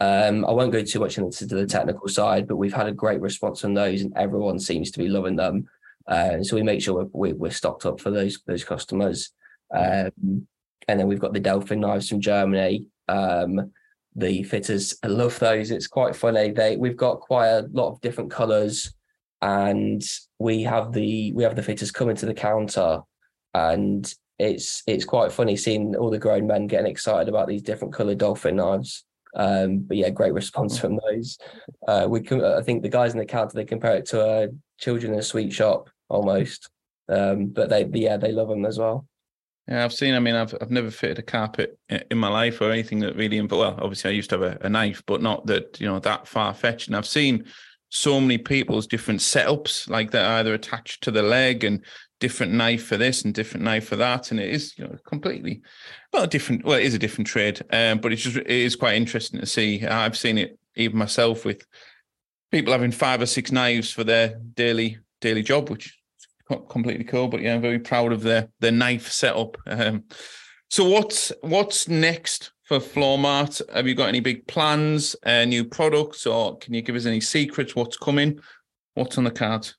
um, 0.00 0.44
I 0.44 0.52
won't 0.52 0.72
go 0.72 0.82
too 0.82 1.00
much 1.00 1.16
into 1.16 1.46
the 1.46 1.66
technical 1.66 2.08
side, 2.08 2.46
but 2.46 2.56
we've 2.56 2.74
had 2.74 2.86
a 2.86 2.92
great 2.92 3.20
response 3.20 3.64
on 3.64 3.74
those, 3.74 4.02
and 4.02 4.12
everyone 4.16 4.58
seems 4.58 4.90
to 4.90 4.98
be 4.98 5.08
loving 5.08 5.36
them. 5.36 5.68
Uh, 6.06 6.42
so 6.42 6.54
we 6.54 6.62
make 6.62 6.82
sure 6.82 7.08
we're, 7.12 7.34
we're, 7.34 7.50
stocked 7.50 7.84
up 7.86 8.00
for 8.00 8.10
those 8.10 8.38
those 8.46 8.62
customers. 8.62 9.32
Um, 9.74 10.46
and 10.88 11.00
then 11.00 11.08
we've 11.08 11.20
got 11.20 11.32
the 11.32 11.40
Delfin 11.40 11.78
knives 11.78 12.08
from 12.08 12.20
Germany. 12.20 12.86
Um, 13.08 13.72
the 14.14 14.42
fitters 14.44 14.96
love 15.04 15.38
those. 15.38 15.70
It's 15.70 15.86
quite 15.86 16.14
funny. 16.14 16.52
They 16.52 16.76
we've 16.76 16.96
got 16.96 17.20
quite 17.20 17.48
a 17.48 17.68
lot 17.72 17.92
of 17.92 18.00
different 18.02 18.30
colours, 18.30 18.94
and 19.40 20.02
we 20.38 20.62
have 20.62 20.92
the 20.92 21.32
we 21.32 21.42
have 21.42 21.56
the 21.56 21.62
fitters 21.62 21.90
coming 21.90 22.16
to 22.16 22.26
the 22.26 22.34
counter, 22.34 23.00
and 23.54 24.12
it's 24.38 24.82
it's 24.86 25.04
quite 25.04 25.32
funny 25.32 25.56
seeing 25.56 25.96
all 25.96 26.10
the 26.10 26.18
grown 26.18 26.46
men 26.46 26.66
getting 26.66 26.90
excited 26.90 27.28
about 27.28 27.48
these 27.48 27.62
different 27.62 27.94
coloured 27.94 28.18
dolphin 28.18 28.56
knives. 28.56 29.04
Um, 29.36 29.80
but 29.80 29.96
yeah, 29.96 30.10
great 30.10 30.32
response 30.32 30.78
from 30.78 30.98
those. 31.08 31.38
Uh, 31.86 32.06
we 32.08 32.20
can, 32.20 32.42
I 32.42 32.62
think 32.62 32.82
the 32.82 32.88
guys 32.88 33.12
in 33.12 33.18
the 33.18 33.26
counter 33.26 33.54
they 33.54 33.64
compare 33.64 33.96
it 33.96 34.06
to 34.06 34.24
a 34.24 34.48
children 34.78 35.12
in 35.12 35.18
a 35.18 35.22
sweet 35.22 35.52
shop 35.52 35.90
almost. 36.08 36.70
Um, 37.08 37.46
but 37.46 37.68
they, 37.68 37.84
yeah, 37.92 38.16
they 38.16 38.32
love 38.32 38.48
them 38.48 38.64
as 38.64 38.78
well. 38.78 39.06
Yeah, 39.68 39.84
I've 39.84 39.92
seen. 39.92 40.14
I 40.14 40.20
mean, 40.20 40.36
I've 40.36 40.54
I've 40.60 40.70
never 40.70 40.92
fitted 40.92 41.18
a 41.18 41.22
carpet 41.22 41.76
in 41.88 42.18
my 42.18 42.28
life 42.28 42.60
or 42.60 42.70
anything 42.70 43.00
that 43.00 43.16
really. 43.16 43.36
Involved. 43.36 43.78
Well, 43.78 43.84
obviously, 43.84 44.10
I 44.10 44.14
used 44.14 44.30
to 44.30 44.38
have 44.38 44.60
a, 44.62 44.66
a 44.66 44.68
knife, 44.68 45.02
but 45.06 45.22
not 45.22 45.46
that 45.46 45.80
you 45.80 45.88
know 45.88 45.98
that 45.98 46.28
far 46.28 46.54
fetched. 46.54 46.86
And 46.86 46.96
I've 46.96 47.06
seen 47.06 47.46
so 47.88 48.20
many 48.20 48.38
people's 48.38 48.86
different 48.86 49.20
setups, 49.20 49.88
like 49.88 50.10
they're 50.10 50.38
either 50.38 50.54
attached 50.54 51.02
to 51.04 51.10
the 51.10 51.22
leg 51.22 51.64
and 51.64 51.84
different 52.18 52.52
knife 52.52 52.84
for 52.84 52.96
this 52.96 53.24
and 53.24 53.34
different 53.34 53.64
knife 53.64 53.88
for 53.88 53.96
that, 53.96 54.30
and 54.30 54.40
it 54.40 54.50
is 54.50 54.76
you 54.78 54.84
know 54.84 54.96
completely 55.06 55.62
well 56.12 56.24
a 56.24 56.26
different. 56.26 56.64
Well, 56.64 56.78
it 56.78 56.84
is 56.84 56.94
a 56.94 56.98
different 56.98 57.28
trade, 57.28 57.62
um, 57.70 57.98
but 57.98 58.12
it's 58.12 58.22
just 58.22 58.36
it 58.36 58.48
is 58.48 58.76
quite 58.76 58.96
interesting 58.96 59.40
to 59.40 59.46
see. 59.46 59.84
I've 59.84 60.16
seen 60.16 60.38
it 60.38 60.58
even 60.76 60.98
myself 60.98 61.44
with 61.44 61.66
people 62.50 62.72
having 62.72 62.92
five 62.92 63.20
or 63.20 63.26
six 63.26 63.52
knives 63.52 63.90
for 63.90 64.04
their 64.04 64.40
daily 64.54 64.98
daily 65.20 65.42
job, 65.42 65.70
which 65.70 65.86
is 65.86 66.56
completely 66.68 67.04
cool. 67.04 67.28
But 67.28 67.42
yeah, 67.42 67.54
I'm 67.54 67.62
very 67.62 67.78
proud 67.78 68.12
of 68.12 68.22
their 68.22 68.48
their 68.60 68.72
knife 68.72 69.10
setup. 69.10 69.56
Um, 69.66 70.04
so 70.70 70.88
what's 70.88 71.32
what's 71.42 71.88
next 71.88 72.52
for 72.64 72.78
Floormart? 72.78 73.62
Have 73.72 73.86
you 73.86 73.94
got 73.94 74.08
any 74.08 74.20
big 74.20 74.46
plans, 74.46 75.14
uh, 75.24 75.44
new 75.44 75.64
products, 75.64 76.26
or 76.26 76.58
can 76.58 76.74
you 76.74 76.82
give 76.82 76.96
us 76.96 77.06
any 77.06 77.20
secrets? 77.20 77.76
What's 77.76 77.96
coming? 77.96 78.40
What's 78.94 79.18
on 79.18 79.24
the 79.24 79.30
cards? 79.30 79.76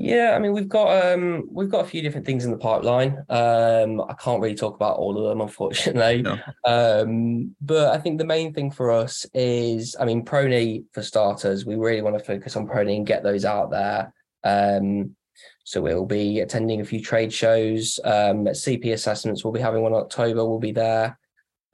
Yeah, 0.00 0.34
I 0.36 0.38
mean 0.38 0.52
we've 0.52 0.68
got 0.68 1.12
um 1.12 1.48
we've 1.50 1.70
got 1.70 1.84
a 1.84 1.88
few 1.88 2.02
different 2.02 2.24
things 2.24 2.44
in 2.44 2.52
the 2.52 2.56
pipeline. 2.56 3.18
Um 3.28 4.00
I 4.00 4.14
can't 4.14 4.40
really 4.40 4.54
talk 4.54 4.76
about 4.76 4.96
all 4.96 5.18
of 5.18 5.28
them 5.28 5.40
unfortunately. 5.48 6.22
No. 6.22 6.38
Um 6.64 7.56
but 7.60 7.92
I 7.92 7.98
think 7.98 8.18
the 8.18 8.24
main 8.24 8.54
thing 8.54 8.70
for 8.70 8.92
us 8.92 9.26
is 9.34 9.96
I 9.98 10.04
mean 10.04 10.24
Pro 10.24 10.46
Knee 10.46 10.84
for 10.92 11.02
starters, 11.02 11.66
we 11.66 11.74
really 11.74 12.00
want 12.02 12.16
to 12.16 12.24
focus 12.24 12.54
on 12.54 12.68
Pro 12.68 12.84
Knee 12.84 12.98
and 12.98 13.06
get 13.06 13.24
those 13.24 13.44
out 13.44 13.72
there. 13.72 14.14
Um 14.44 15.16
so 15.64 15.82
we'll 15.82 16.06
be 16.06 16.40
attending 16.40 16.80
a 16.80 16.84
few 16.84 17.02
trade 17.02 17.32
shows. 17.32 17.98
Um 18.04 18.44
CP 18.44 18.92
assessments 18.92 19.42
we'll 19.42 19.52
be 19.52 19.60
having 19.60 19.82
one 19.82 19.92
in 19.92 19.98
October, 19.98 20.44
we'll 20.44 20.60
be 20.60 20.72
there. 20.72 21.18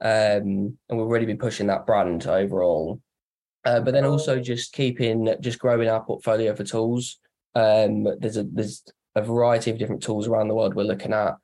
Um 0.01 0.79
and 0.89 0.97
we'll 0.97 1.05
really 1.05 1.27
be 1.27 1.35
pushing 1.35 1.67
that 1.67 1.85
brand 1.85 2.25
overall. 2.25 2.99
Uh, 3.65 3.79
but 3.81 3.93
then 3.93 4.05
also 4.05 4.39
just 4.39 4.73
keeping 4.73 5.35
just 5.41 5.59
growing 5.59 5.89
our 5.89 6.03
portfolio 6.03 6.55
for 6.55 6.63
tools. 6.63 7.19
Um, 7.55 8.07
there's 8.19 8.37
a 8.37 8.43
there's 8.43 8.83
a 9.15 9.21
variety 9.21 9.71
of 9.71 9.77
different 9.77 10.03
tools 10.03 10.27
around 10.27 10.49
the 10.49 10.55
world 10.55 10.75
we're 10.75 10.83
looking 10.83 11.13
at, 11.13 11.35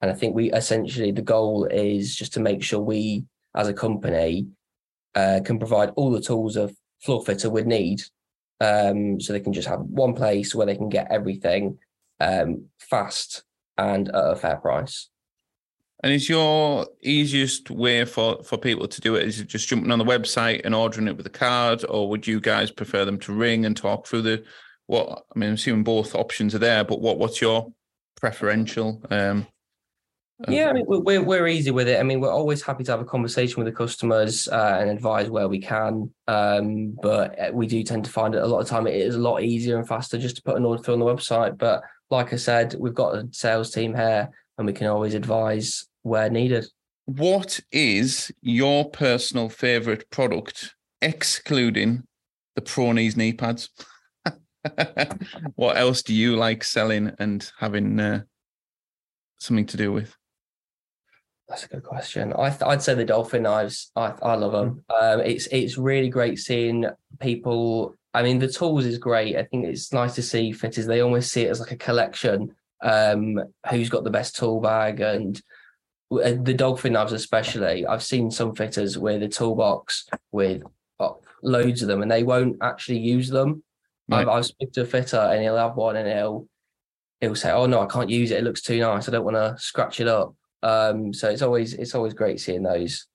and 0.00 0.10
I 0.10 0.14
think 0.14 0.34
we 0.34 0.52
essentially 0.52 1.12
the 1.12 1.22
goal 1.22 1.64
is 1.66 2.16
just 2.16 2.32
to 2.34 2.40
make 2.40 2.62
sure 2.62 2.80
we 2.80 3.24
as 3.54 3.68
a 3.68 3.74
company 3.74 4.46
uh, 5.14 5.40
can 5.44 5.58
provide 5.58 5.90
all 5.96 6.10
the 6.10 6.20
tools 6.20 6.56
a 6.56 6.70
floor 7.02 7.22
fitter 7.24 7.50
would 7.50 7.66
need, 7.66 8.02
um, 8.60 9.20
so 9.20 9.32
they 9.32 9.40
can 9.40 9.52
just 9.52 9.68
have 9.68 9.80
one 9.80 10.14
place 10.14 10.54
where 10.54 10.66
they 10.66 10.76
can 10.76 10.88
get 10.88 11.10
everything 11.10 11.78
um, 12.20 12.66
fast 12.78 13.42
and 13.78 14.08
at 14.08 14.14
a 14.14 14.36
fair 14.36 14.56
price. 14.56 15.08
And 16.02 16.12
is 16.12 16.28
your 16.28 16.86
easiest 17.02 17.70
way 17.70 18.04
for, 18.06 18.42
for 18.42 18.56
people 18.56 18.88
to 18.88 19.00
do 19.02 19.16
it 19.16 19.26
is 19.26 19.38
it 19.38 19.48
just 19.48 19.68
jumping 19.68 19.90
on 19.90 19.98
the 19.98 20.04
website 20.04 20.62
and 20.64 20.74
ordering 20.74 21.08
it 21.08 21.16
with 21.16 21.26
a 21.26 21.30
card, 21.30 21.84
or 21.88 22.08
would 22.08 22.26
you 22.26 22.40
guys 22.40 22.70
prefer 22.70 23.04
them 23.04 23.18
to 23.20 23.32
ring 23.32 23.66
and 23.66 23.76
talk 23.76 24.06
through 24.06 24.22
the 24.22 24.42
what 24.90 25.24
I 25.34 25.38
mean, 25.38 25.50
I'm 25.50 25.54
assuming 25.54 25.84
both 25.84 26.14
options 26.14 26.54
are 26.54 26.58
there, 26.58 26.84
but 26.84 27.00
what 27.00 27.18
what's 27.18 27.40
your 27.40 27.72
preferential? 28.20 29.00
Um, 29.10 29.46
yeah, 30.48 30.68
I 30.68 30.72
mean, 30.72 30.84
we're 30.88 31.22
we're 31.22 31.46
easy 31.46 31.70
with 31.70 31.86
it. 31.86 32.00
I 32.00 32.02
mean, 32.02 32.20
we're 32.20 32.32
always 32.32 32.62
happy 32.62 32.82
to 32.84 32.90
have 32.90 33.00
a 33.00 33.04
conversation 33.04 33.62
with 33.62 33.72
the 33.72 33.76
customers 33.76 34.48
uh, 34.48 34.78
and 34.80 34.90
advise 34.90 35.30
where 35.30 35.48
we 35.48 35.60
can. 35.60 36.10
Um, 36.26 36.96
but 37.00 37.38
uh, 37.38 37.50
we 37.52 37.66
do 37.66 37.82
tend 37.84 38.04
to 38.06 38.10
find 38.10 38.34
it 38.34 38.42
a 38.42 38.46
lot 38.46 38.60
of 38.60 38.66
time 38.66 38.86
it 38.86 38.96
is 38.96 39.14
a 39.14 39.20
lot 39.20 39.42
easier 39.42 39.78
and 39.78 39.86
faster 39.86 40.18
just 40.18 40.36
to 40.36 40.42
put 40.42 40.56
an 40.56 40.64
order 40.64 40.82
through 40.82 40.94
on 40.94 41.00
the 41.00 41.06
website. 41.06 41.56
But 41.56 41.82
like 42.10 42.32
I 42.32 42.36
said, 42.36 42.74
we've 42.78 42.94
got 42.94 43.14
a 43.14 43.28
sales 43.30 43.70
team 43.70 43.94
here, 43.94 44.28
and 44.58 44.66
we 44.66 44.72
can 44.72 44.88
always 44.88 45.14
advise 45.14 45.86
where 46.02 46.30
needed. 46.30 46.66
What 47.04 47.60
is 47.70 48.32
your 48.40 48.90
personal 48.90 49.50
favorite 49.50 50.10
product, 50.10 50.74
excluding 51.00 52.04
the 52.56 52.62
Pro 52.62 52.92
Knees 52.92 53.16
knee 53.16 53.34
pads? 53.34 53.68
what 55.54 55.76
else 55.76 56.02
do 56.02 56.14
you 56.14 56.36
like 56.36 56.64
selling 56.64 57.12
and 57.18 57.50
having 57.58 57.98
uh, 57.98 58.22
something 59.38 59.66
to 59.66 59.76
do 59.76 59.92
with? 59.92 60.16
That's 61.48 61.64
a 61.64 61.68
good 61.68 61.82
question. 61.82 62.32
I 62.32 62.56
would 62.64 62.82
say 62.82 62.94
the 62.94 63.04
dolphin 63.04 63.42
knives. 63.42 63.90
I 63.96 64.14
I 64.22 64.34
love 64.34 64.52
them. 64.52 64.84
Um, 65.00 65.20
it's 65.20 65.48
it's 65.48 65.76
really 65.76 66.08
great 66.08 66.38
seeing 66.38 66.86
people. 67.18 67.94
I 68.14 68.22
mean, 68.22 68.38
the 68.38 68.48
tools 68.48 68.84
is 68.84 68.98
great. 68.98 69.36
I 69.36 69.44
think 69.44 69.66
it's 69.66 69.92
nice 69.92 70.14
to 70.14 70.22
see 70.22 70.52
fitters. 70.52 70.86
They 70.86 71.00
almost 71.00 71.32
see 71.32 71.42
it 71.42 71.50
as 71.50 71.60
like 71.60 71.72
a 71.72 71.76
collection. 71.76 72.54
Um, 72.82 73.38
who's 73.70 73.90
got 73.90 74.04
the 74.04 74.10
best 74.10 74.36
tool 74.36 74.58
bag 74.58 75.00
and 75.00 75.38
uh, 76.12 76.34
the 76.40 76.54
dolphin 76.54 76.94
knives 76.94 77.12
especially. 77.12 77.86
I've 77.86 78.02
seen 78.02 78.30
some 78.30 78.54
fitters 78.54 78.98
with 78.98 79.22
a 79.22 79.28
toolbox 79.28 80.06
with 80.32 80.62
oh, 80.98 81.20
loads 81.42 81.82
of 81.82 81.88
them, 81.88 82.02
and 82.02 82.10
they 82.10 82.22
won't 82.22 82.58
actually 82.62 82.98
use 82.98 83.28
them. 83.28 83.62
Right. 84.10 84.22
I've, 84.22 84.28
I've 84.28 84.46
spoken 84.46 84.72
to 84.72 84.80
a 84.82 84.86
fitter 84.86 85.18
and 85.18 85.42
he'll 85.42 85.56
have 85.56 85.76
one 85.76 85.96
and 85.96 86.08
he'll 86.08 86.46
he'll 87.20 87.34
say, 87.34 87.50
"Oh 87.50 87.66
no, 87.66 87.80
I 87.80 87.86
can't 87.86 88.10
use 88.10 88.30
it. 88.30 88.38
It 88.38 88.44
looks 88.44 88.62
too 88.62 88.80
nice. 88.80 89.08
I 89.08 89.12
don't 89.12 89.24
want 89.24 89.36
to 89.36 89.56
scratch 89.58 90.00
it 90.00 90.08
up." 90.08 90.34
Um, 90.62 91.12
so 91.12 91.30
it's 91.30 91.42
always 91.42 91.74
it's 91.74 91.94
always 91.94 92.14
great 92.14 92.40
seeing 92.40 92.62
those. 92.62 93.06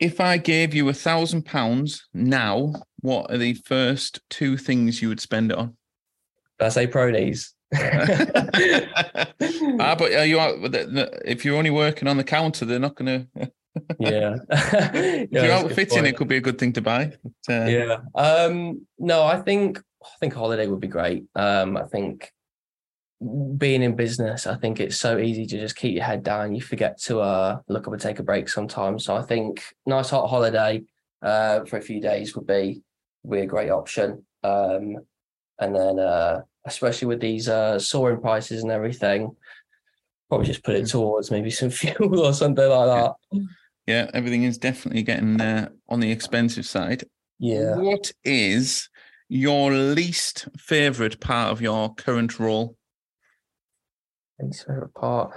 If 0.00 0.20
I 0.20 0.38
gave 0.38 0.74
you 0.74 0.88
a 0.88 0.92
thousand 0.92 1.44
pounds 1.46 2.06
now, 2.12 2.74
what 3.00 3.30
are 3.30 3.38
the 3.38 3.54
first 3.54 4.20
two 4.28 4.56
things 4.56 5.00
you 5.00 5.08
would 5.08 5.20
spend 5.20 5.52
it 5.52 5.58
on? 5.58 5.76
I 6.60 6.68
say 6.68 6.86
Pro 6.86 7.10
Knees? 7.10 7.54
ah, 7.74 7.80
but 9.98 10.12
are 10.12 10.26
you? 10.26 10.38
If 11.24 11.44
you're 11.44 11.56
only 11.56 11.70
working 11.70 12.08
on 12.08 12.16
the 12.16 12.24
counter, 12.24 12.64
they're 12.64 12.78
not 12.78 12.94
going 12.94 13.28
to. 13.36 13.52
yeah. 13.98 14.36
if 14.50 15.30
you're 15.30 15.52
outfitting, 15.52 16.06
it 16.06 16.16
could 16.16 16.28
be 16.28 16.36
a 16.36 16.40
good 16.40 16.58
thing 16.58 16.72
to 16.74 16.80
buy. 16.80 17.12
But, 17.46 17.54
uh... 17.54 17.66
Yeah. 17.66 17.98
Um. 18.14 18.86
No, 18.98 19.22
I 19.22 19.40
think 19.40 19.78
I 20.02 20.08
think 20.20 20.34
holiday 20.34 20.66
would 20.66 20.80
be 20.80 20.88
great. 20.88 21.24
Um. 21.34 21.76
I 21.76 21.84
think 21.84 22.32
being 23.56 23.82
in 23.82 23.96
business, 23.96 24.46
I 24.46 24.56
think 24.56 24.80
it's 24.80 24.96
so 24.96 25.18
easy 25.18 25.46
to 25.46 25.58
just 25.58 25.76
keep 25.76 25.94
your 25.94 26.04
head 26.04 26.22
down. 26.22 26.54
You 26.54 26.60
forget 26.60 27.00
to 27.02 27.20
uh 27.20 27.60
look 27.68 27.86
up 27.86 27.92
and 27.92 28.02
take 28.02 28.18
a 28.18 28.22
break 28.22 28.48
sometimes. 28.48 29.04
So 29.04 29.16
I 29.16 29.22
think 29.22 29.62
nice 29.86 30.10
hot 30.10 30.28
holiday 30.28 30.82
uh 31.22 31.64
for 31.64 31.78
a 31.78 31.82
few 31.82 32.00
days 32.00 32.36
would 32.36 32.46
be 32.46 32.82
would 33.22 33.36
be 33.36 33.42
a 33.42 33.46
great 33.46 33.70
option. 33.70 34.24
Um. 34.42 34.96
And 35.58 35.74
then 35.74 35.98
uh 35.98 36.42
especially 36.64 37.08
with 37.08 37.20
these 37.20 37.48
uh, 37.48 37.78
soaring 37.78 38.20
prices 38.20 38.62
and 38.62 38.72
everything. 38.72 39.36
Probably 40.28 40.46
just 40.46 40.64
put 40.64 40.74
it 40.74 40.84
mm. 40.84 40.90
towards 40.90 41.30
maybe 41.30 41.50
some 41.50 41.70
fuel 41.80 42.20
or 42.20 42.32
something 42.32 42.68
like 42.68 42.86
that. 42.88 43.14
Yeah, 43.86 44.10
everything 44.14 44.44
is 44.44 44.58
definitely 44.58 45.02
getting 45.02 45.40
uh, 45.40 45.68
on 45.88 46.00
the 46.00 46.10
expensive 46.10 46.66
side. 46.66 47.04
Yeah. 47.38 47.76
What 47.76 48.12
is 48.24 48.88
your 49.28 49.72
least 49.72 50.48
favorite 50.56 51.20
part 51.20 51.50
of 51.50 51.60
your 51.60 51.94
current 51.94 52.38
role? 52.38 52.76
Least 54.40 54.66
favorite 54.66 54.94
part. 54.94 55.34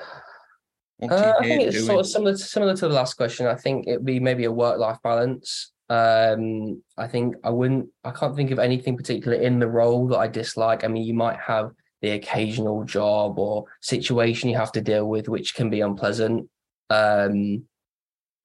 Uh, 1.01 1.33
I 1.39 1.43
think 1.43 1.63
it's 1.63 1.75
doing? 1.75 1.85
sort 1.85 1.99
of 1.99 2.07
similar 2.07 2.31
to, 2.31 2.37
similar 2.37 2.75
to 2.75 2.87
the 2.87 2.93
last 2.93 3.15
question. 3.15 3.47
I 3.47 3.55
think 3.55 3.87
it'd 3.87 4.05
be 4.05 4.19
maybe 4.19 4.45
a 4.45 4.51
work 4.51 4.79
life 4.79 4.97
balance. 5.03 5.71
Um, 5.89 6.81
I 6.97 7.07
think 7.07 7.35
I 7.43 7.49
wouldn't, 7.49 7.89
I 8.03 8.11
can't 8.11 8.35
think 8.35 8.51
of 8.51 8.59
anything 8.59 8.97
particular 8.97 9.37
in 9.37 9.59
the 9.59 9.69
role 9.69 10.07
that 10.07 10.17
I 10.17 10.27
dislike. 10.27 10.83
I 10.83 10.87
mean, 10.87 11.03
you 11.03 11.13
might 11.13 11.39
have 11.39 11.71
the 12.01 12.11
occasional 12.11 12.83
job 12.83 13.39
or 13.39 13.65
situation 13.81 14.49
you 14.49 14.57
have 14.57 14.71
to 14.73 14.81
deal 14.81 15.07
with, 15.07 15.29
which 15.29 15.55
can 15.55 15.69
be 15.69 15.81
unpleasant. 15.81 16.49
Um, 16.89 17.63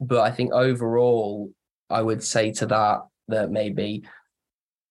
but 0.02 0.20
I 0.20 0.30
think 0.30 0.52
overall, 0.52 1.52
I 1.88 2.02
would 2.02 2.22
say 2.22 2.50
to 2.52 2.66
that 2.66 3.02
that 3.28 3.50
maybe 3.50 4.02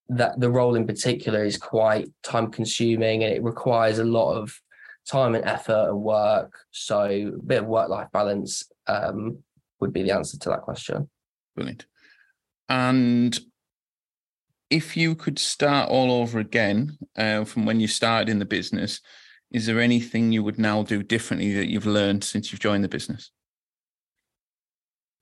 that 0.09 0.39
the 0.39 0.49
role 0.49 0.75
in 0.75 0.87
particular 0.87 1.43
is 1.43 1.57
quite 1.57 2.09
time 2.23 2.51
consuming 2.51 3.23
and 3.23 3.33
it 3.33 3.43
requires 3.43 3.99
a 3.99 4.03
lot 4.03 4.33
of 4.33 4.59
time 5.05 5.35
and 5.35 5.45
effort 5.45 5.89
and 5.89 6.01
work. 6.01 6.53
So 6.71 7.03
a 7.03 7.43
bit 7.45 7.63
of 7.63 7.67
work 7.67 7.89
life 7.89 8.07
balance 8.11 8.63
um, 8.87 9.39
would 9.79 9.93
be 9.93 10.03
the 10.03 10.11
answer 10.11 10.37
to 10.39 10.49
that 10.49 10.61
question. 10.61 11.09
Brilliant. 11.55 11.85
And 12.69 13.37
if 14.69 14.95
you 14.95 15.15
could 15.15 15.39
start 15.39 15.89
all 15.89 16.11
over 16.11 16.39
again 16.39 16.97
uh, 17.17 17.43
from 17.43 17.65
when 17.65 17.79
you 17.79 17.87
started 17.87 18.29
in 18.29 18.39
the 18.39 18.45
business, 18.45 19.01
is 19.51 19.65
there 19.65 19.81
anything 19.81 20.31
you 20.31 20.43
would 20.43 20.59
now 20.59 20.83
do 20.83 21.03
differently 21.03 21.53
that 21.53 21.67
you've 21.67 21.85
learned 21.85 22.23
since 22.23 22.51
you've 22.51 22.61
joined 22.61 22.83
the 22.83 22.89
business? 22.89 23.31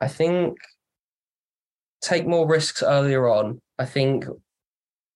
I 0.01 0.08
think 0.08 0.58
take 2.01 2.25
more 2.25 2.48
risks 2.48 2.82
earlier 2.82 3.27
on. 3.27 3.62
I 3.77 3.86
think, 3.86 4.25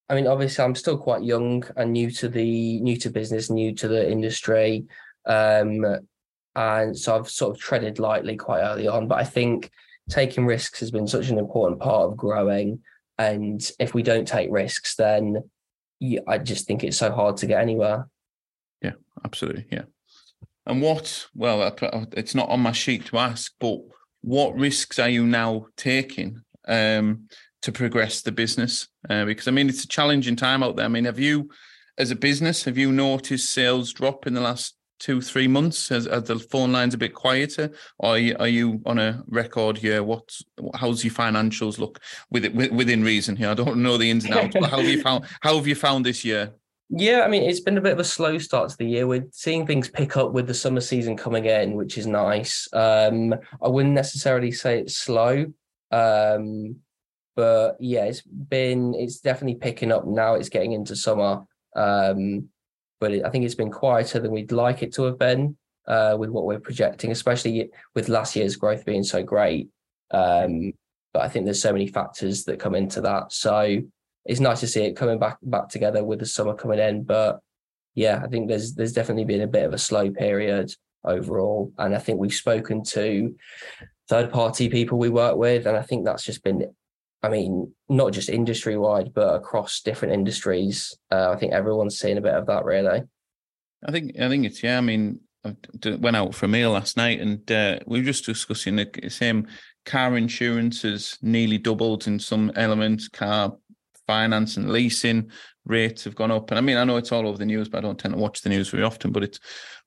I 0.10 0.16
mean, 0.16 0.28
obviously, 0.28 0.64
I'm 0.64 0.76
still 0.76 0.98
quite 0.98 1.24
young 1.24 1.64
and 1.76 1.94
new 1.94 2.12
to 2.12 2.30
the 2.30 2.80
new 2.82 2.98
to 2.98 3.10
business, 3.10 3.50
new 3.50 3.74
to 3.76 3.88
the 3.88 4.10
industry, 4.10 4.86
um, 5.26 5.86
and 6.56 6.98
so 6.98 7.16
I've 7.16 7.30
sort 7.30 7.56
of 7.56 7.62
treaded 7.62 8.00
lightly 8.00 8.36
quite 8.36 8.62
early 8.62 8.88
on. 8.88 9.08
But 9.08 9.20
I 9.20 9.24
think 9.24 9.72
taking 10.10 10.46
risks 10.46 10.80
has 10.82 10.92
been 10.92 11.08
such 11.08 11.30
an 11.30 11.38
important 11.38 11.82
part 11.82 12.10
of 12.10 12.18
growing. 12.18 12.82
And 13.18 13.62
if 13.80 13.94
we 13.94 14.04
don't 14.04 14.28
take 14.28 14.50
risks, 14.52 14.96
then 14.96 15.38
I 16.28 16.38
just 16.40 16.68
think 16.68 16.84
it's 16.84 16.98
so 16.98 17.12
hard 17.12 17.38
to 17.38 17.48
get 17.48 17.62
anywhere. 17.62 18.08
Yeah, 18.82 18.94
absolutely. 19.24 19.66
Yeah. 19.72 19.84
And 20.66 20.82
what, 20.82 21.28
well, 21.34 21.76
it's 22.14 22.36
not 22.36 22.50
on 22.50 22.60
my 22.62 22.72
sheet 22.72 23.06
to 23.08 23.18
ask, 23.18 23.54
but 23.60 23.80
what 24.24 24.56
risks 24.56 25.00
are 25.00 25.10
you 25.10 25.26
now 25.26 25.68
taking 25.76 26.42
um, 26.68 27.28
to 27.62 27.72
progress 27.72 28.22
the 28.22 28.32
business? 28.32 28.88
Uh, 29.10 29.26
because 29.26 29.48
I 29.48 29.52
mean, 29.52 29.70
it's 29.70 29.84
a 29.84 29.88
challenging 29.88 30.36
time 30.36 30.64
out 30.64 30.78
there. 30.78 30.86
I 30.86 30.90
mean, 30.90 31.06
have 31.06 31.20
you, 31.20 31.50
as 31.98 32.10
a 32.10 32.16
business, 32.16 32.64
have 32.64 32.78
you 32.78 32.92
noticed 32.92 33.50
sales 33.50 33.92
drop 33.94 34.26
in 34.26 34.34
the 34.34 34.42
last 34.42 34.76
two, 35.00 35.22
three 35.22 35.48
months? 35.48 35.92
As, 35.92 36.08
are 36.08 36.22
the 36.22 36.40
phone 36.40 36.72
lines 36.72 36.94
a 36.94 36.98
bit 36.98 37.14
quieter, 37.14 37.72
or 38.00 38.12
are 38.12 38.18
you, 38.18 38.36
are 38.40 38.48
you 38.48 38.82
on 38.86 38.98
a 38.98 39.22
record 39.28 39.84
year? 39.84 40.02
What, 40.04 40.34
how's 40.74 41.04
your 41.04 41.14
financials 41.14 41.78
look 41.78 42.00
with 42.32 42.46
it 42.46 42.56
within 42.56 43.04
reason 43.04 43.36
here? 43.36 43.50
I 43.50 43.56
don't 43.56 43.84
know 43.84 43.98
the 43.98 44.10
ins 44.10 44.24
and 44.24 44.34
outs, 44.34 44.56
but 44.58 44.70
how 44.70 44.78
have 44.78 44.88
you 44.88 45.02
found 45.02 45.26
how 45.42 45.58
have 45.58 45.68
you 45.68 45.76
found 45.76 46.06
this 46.06 46.24
year? 46.24 46.54
Yeah, 46.90 47.22
I 47.22 47.28
mean, 47.28 47.44
it's 47.44 47.60
been 47.60 47.78
a 47.78 47.82
bit 47.82 47.94
of 47.94 48.00
a 48.00 48.04
slow 48.04 48.38
start 48.38 48.70
to 48.70 48.78
the 48.78 48.86
year. 48.86 49.08
We're 49.08 49.28
seeing 49.32 49.66
things 49.66 49.90
pick 49.90 50.16
up 50.18 50.32
with 50.32 50.48
the 50.48 50.54
summer 50.54 50.82
season 50.82 51.18
coming 51.18 51.46
in, 51.46 51.74
which 51.74 51.98
is 51.98 52.06
nice. 52.06 52.68
Um, 52.74 53.34
I 53.62 53.68
wouldn't 53.68 53.96
necessarily 53.96 54.52
say 54.52 54.80
it's 54.80 54.98
slow, 54.98 55.46
um, 55.92 56.76
but 57.36 57.78
yeah, 57.80 58.06
it's 58.06 58.22
been 58.22 58.94
it's 58.96 59.20
definitely 59.20 59.56
picking 59.56 59.92
up 59.92 60.06
now. 60.06 60.36
It's 60.36 60.50
getting 60.50 60.74
into 60.74 60.96
summer. 60.96 61.42
Um, 61.76 62.50
but 63.00 63.12
it, 63.12 63.26
I 63.26 63.30
think 63.30 63.46
it's 63.46 63.56
been 63.56 63.72
quieter 63.72 64.20
than 64.20 64.32
we'd 64.32 64.52
like 64.52 64.84
it 64.84 64.94
to 64.94 65.04
have 65.04 65.18
been 65.18 65.58
uh, 65.88 66.16
with 66.18 66.30
what 66.30 66.46
we're 66.46 66.60
projecting, 66.60 67.12
especially 67.12 67.72
with 67.96 68.08
last 68.08 68.36
year's 68.36 68.56
growth 68.56 68.86
being 68.86 69.04
so 69.04 69.24
great. 69.24 69.70
Um, 70.12 70.74
but 71.12 71.24
I 71.24 71.30
think 71.30 71.46
there's 71.46 71.62
so 71.62 71.74
many 71.74 71.88
factors 71.88 72.44
that 72.46 72.60
come 72.60 72.76
into 72.76 73.02
that. 73.02 73.34
So 73.34 73.82
it's 74.26 74.40
nice 74.40 74.62
to 74.62 74.68
see 74.68 74.84
it 74.84 74.96
coming 74.96 75.20
back 75.20 75.38
back 75.42 75.70
together 75.70 76.04
with 76.04 76.20
the 76.20 76.26
summer 76.26 76.54
coming 76.54 76.80
in. 76.80 77.04
But 77.04 77.40
yeah, 77.96 78.22
I 78.24 78.28
think 78.28 78.48
there's 78.48 78.74
there's 78.74 78.94
definitely 78.94 79.26
been 79.26 79.42
a 79.42 79.48
bit 79.48 79.66
of 79.66 79.74
a 79.74 79.78
slow 79.78 80.12
period 80.12 80.74
overall, 81.04 81.72
and 81.78 81.96
I 81.96 82.00
think 82.00 82.20
we've 82.20 82.34
spoken 82.34 82.84
to 82.86 83.36
third 84.10 84.32
party 84.32 84.70
people 84.70 84.98
we 84.98 85.10
work 85.10 85.38
with, 85.38 85.66
and 85.66 85.78
I 85.78 85.82
think 85.82 86.06
that's 86.06 86.24
just 86.24 86.44
been 86.44 86.74
I 87.24 87.30
mean, 87.30 87.74
not 87.88 88.12
just 88.12 88.28
industry 88.28 88.78
wide, 88.78 89.14
but 89.14 89.36
across 89.36 89.80
different 89.80 90.14
industries. 90.14 90.94
Uh, 91.10 91.32
I 91.32 91.38
think 91.38 91.54
everyone's 91.54 91.98
seen 91.98 92.18
a 92.18 92.22
bit 92.22 92.34
of 92.34 92.48
that, 92.48 92.66
really. 92.66 93.04
I 93.86 93.92
think 93.92 94.20
I 94.20 94.28
think 94.28 94.46
it's 94.46 94.62
yeah. 94.62 94.78
I 94.78 94.82
mean, 94.82 95.22
I 95.46 95.56
went 96.00 96.18
out 96.18 96.36
for 96.36 96.46
a 96.46 96.50
meal 96.50 96.72
last 96.72 96.98
night, 96.98 97.22
and 97.22 97.50
uh, 97.50 97.80
we 97.88 98.00
were 98.00 98.06
just 98.06 98.26
discussing 98.26 98.76
the 98.76 99.10
same 99.10 99.48
car 99.86 100.16
insurance 100.18 100.82
has 100.82 101.18
nearly 101.22 101.58
doubled 101.58 102.08
in 102.08 102.20
some 102.20 102.52
elements. 102.56 103.08
Car 103.08 103.54
finance 104.08 104.58
and 104.58 104.72
leasing 104.72 105.32
rates 105.66 106.04
have 106.04 106.16
gone 106.16 106.32
up, 106.32 106.52
and 106.52 106.58
I 106.58 106.62
mean, 106.62 106.78
I 106.78 106.84
know 106.84 106.98
it's 106.98 107.12
all 107.12 107.28
over 107.28 107.38
the 107.38 107.46
news, 107.46 107.70
but 107.70 107.80
I 107.80 107.82
don't 107.82 108.00
tend 108.00 108.14
to 108.14 108.20
watch 108.20 108.42
the 108.42 108.50
news 108.50 108.70
very 108.70 108.84
often. 108.84 109.12
But 109.12 109.24
it's 109.24 109.40